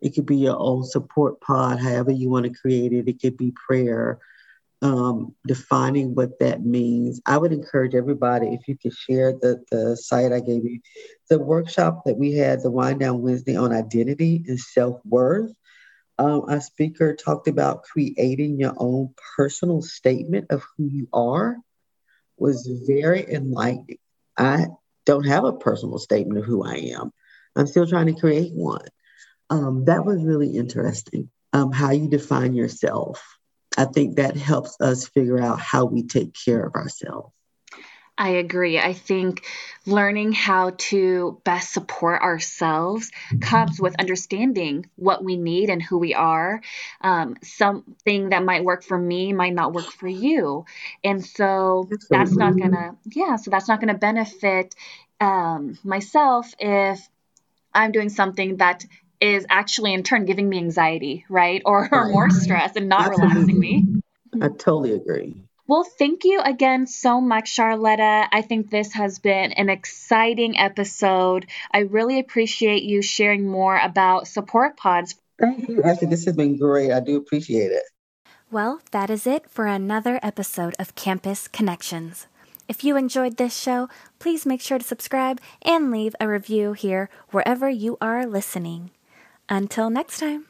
it 0.00 0.14
could 0.14 0.24
be 0.24 0.36
your 0.36 0.56
own 0.58 0.84
support 0.84 1.40
pod, 1.42 1.80
however 1.80 2.12
you 2.12 2.30
want 2.30 2.46
to 2.46 2.58
create 2.58 2.94
it. 2.94 3.08
It 3.08 3.20
could 3.20 3.36
be 3.36 3.52
prayer 3.66 4.20
um, 4.84 5.34
defining 5.46 6.14
what 6.14 6.38
that 6.40 6.64
means. 6.64 7.20
I 7.24 7.38
would 7.38 7.52
encourage 7.52 7.94
everybody 7.94 8.48
if 8.48 8.68
you 8.68 8.76
could 8.76 8.92
share 8.92 9.32
the, 9.32 9.64
the 9.70 9.96
site 9.96 10.32
I 10.32 10.40
gave 10.40 10.64
you, 10.64 10.80
the 11.30 11.38
workshop 11.38 12.02
that 12.04 12.18
we 12.18 12.34
had, 12.34 12.62
the 12.62 12.70
Wind 12.70 13.00
Down 13.00 13.22
Wednesday 13.22 13.56
on 13.56 13.72
identity 13.72 14.44
and 14.46 14.60
self 14.60 15.00
worth. 15.04 15.52
Um, 16.18 16.44
our 16.48 16.60
speaker 16.60 17.14
talked 17.14 17.48
about 17.48 17.82
creating 17.82 18.58
your 18.58 18.74
own 18.76 19.14
personal 19.36 19.82
statement 19.82 20.46
of 20.50 20.64
who 20.76 20.86
you 20.86 21.08
are 21.12 21.56
was 22.36 22.66
very 22.86 23.32
enlightening. 23.32 23.98
I 24.36 24.66
don't 25.06 25.26
have 25.26 25.44
a 25.44 25.52
personal 25.52 25.98
statement 25.98 26.38
of 26.40 26.46
who 26.46 26.64
I 26.64 26.94
am. 26.96 27.12
I'm 27.56 27.66
still 27.66 27.86
trying 27.86 28.06
to 28.06 28.20
create 28.20 28.52
one. 28.52 28.86
Um, 29.50 29.84
that 29.86 30.04
was 30.04 30.24
really 30.24 30.56
interesting. 30.56 31.30
Um, 31.52 31.70
how 31.72 31.92
you 31.92 32.08
define 32.08 32.54
yourself 32.54 33.22
I 33.76 33.86
think 33.86 34.16
that 34.16 34.36
helps 34.36 34.76
us 34.80 35.08
figure 35.08 35.40
out 35.40 35.58
how 35.58 35.84
we 35.86 36.04
take 36.04 36.34
care 36.44 36.64
of 36.64 36.74
ourselves. 36.74 37.34
I 38.16 38.30
agree. 38.30 38.78
I 38.78 38.92
think 38.92 39.44
learning 39.86 40.32
how 40.32 40.72
to 40.78 41.40
best 41.44 41.72
support 41.72 42.22
ourselves 42.22 43.10
comes 43.40 43.80
with 43.80 43.96
understanding 43.98 44.88
what 44.94 45.24
we 45.24 45.36
need 45.36 45.68
and 45.68 45.82
who 45.82 45.98
we 45.98 46.14
are. 46.14 46.60
Um, 47.00 47.36
something 47.42 48.28
that 48.28 48.44
might 48.44 48.64
work 48.64 48.84
for 48.84 48.96
me 48.96 49.32
might 49.32 49.52
not 49.52 49.72
work 49.72 49.86
for 49.90 50.06
you. 50.06 50.64
And 51.02 51.24
so 51.24 51.88
that's 52.08 52.36
not 52.36 52.56
going 52.56 52.72
to, 52.72 52.94
yeah, 53.06 53.34
so 53.36 53.50
that's 53.50 53.66
not 53.66 53.80
going 53.80 53.92
to 53.92 53.98
benefit 53.98 54.76
um, 55.20 55.76
myself 55.82 56.54
if 56.60 57.00
I'm 57.72 57.90
doing 57.90 58.10
something 58.10 58.58
that 58.58 58.84
is 59.20 59.44
actually 59.48 59.92
in 59.92 60.04
turn 60.04 60.24
giving 60.24 60.48
me 60.48 60.58
anxiety, 60.58 61.24
right? 61.28 61.62
Or, 61.64 61.88
or 61.90 62.08
more 62.10 62.30
stress 62.30 62.76
and 62.76 62.88
not 62.88 63.06
Absolutely. 63.06 63.34
relaxing 63.34 63.58
me. 63.58 63.86
I 64.40 64.48
totally 64.48 64.92
agree. 64.92 65.42
Well, 65.66 65.84
thank 65.84 66.24
you 66.24 66.40
again 66.44 66.86
so 66.86 67.20
much, 67.20 67.56
Charletta. 67.56 68.28
I 68.30 68.42
think 68.42 68.70
this 68.70 68.92
has 68.92 69.18
been 69.18 69.52
an 69.52 69.70
exciting 69.70 70.58
episode. 70.58 71.46
I 71.72 71.80
really 71.80 72.18
appreciate 72.18 72.82
you 72.82 73.00
sharing 73.00 73.48
more 73.48 73.78
about 73.78 74.28
support 74.28 74.76
pods. 74.76 75.14
Thank 75.40 75.68
you, 75.68 75.82
Ashley. 75.82 76.08
This 76.08 76.26
has 76.26 76.36
been 76.36 76.58
great. 76.58 76.92
I 76.92 77.00
do 77.00 77.16
appreciate 77.16 77.72
it. 77.72 77.82
Well, 78.50 78.82
that 78.90 79.08
is 79.08 79.26
it 79.26 79.50
for 79.50 79.66
another 79.66 80.20
episode 80.22 80.76
of 80.78 80.94
Campus 80.94 81.48
Connections. 81.48 82.26
If 82.68 82.84
you 82.84 82.96
enjoyed 82.96 83.36
this 83.36 83.58
show, 83.58 83.88
please 84.18 84.46
make 84.46 84.60
sure 84.60 84.78
to 84.78 84.84
subscribe 84.84 85.40
and 85.62 85.90
leave 85.90 86.14
a 86.20 86.28
review 86.28 86.74
here 86.74 87.08
wherever 87.30 87.68
you 87.68 87.96
are 88.00 88.26
listening. 88.26 88.90
Until 89.48 89.90
next 89.90 90.20
time. 90.20 90.46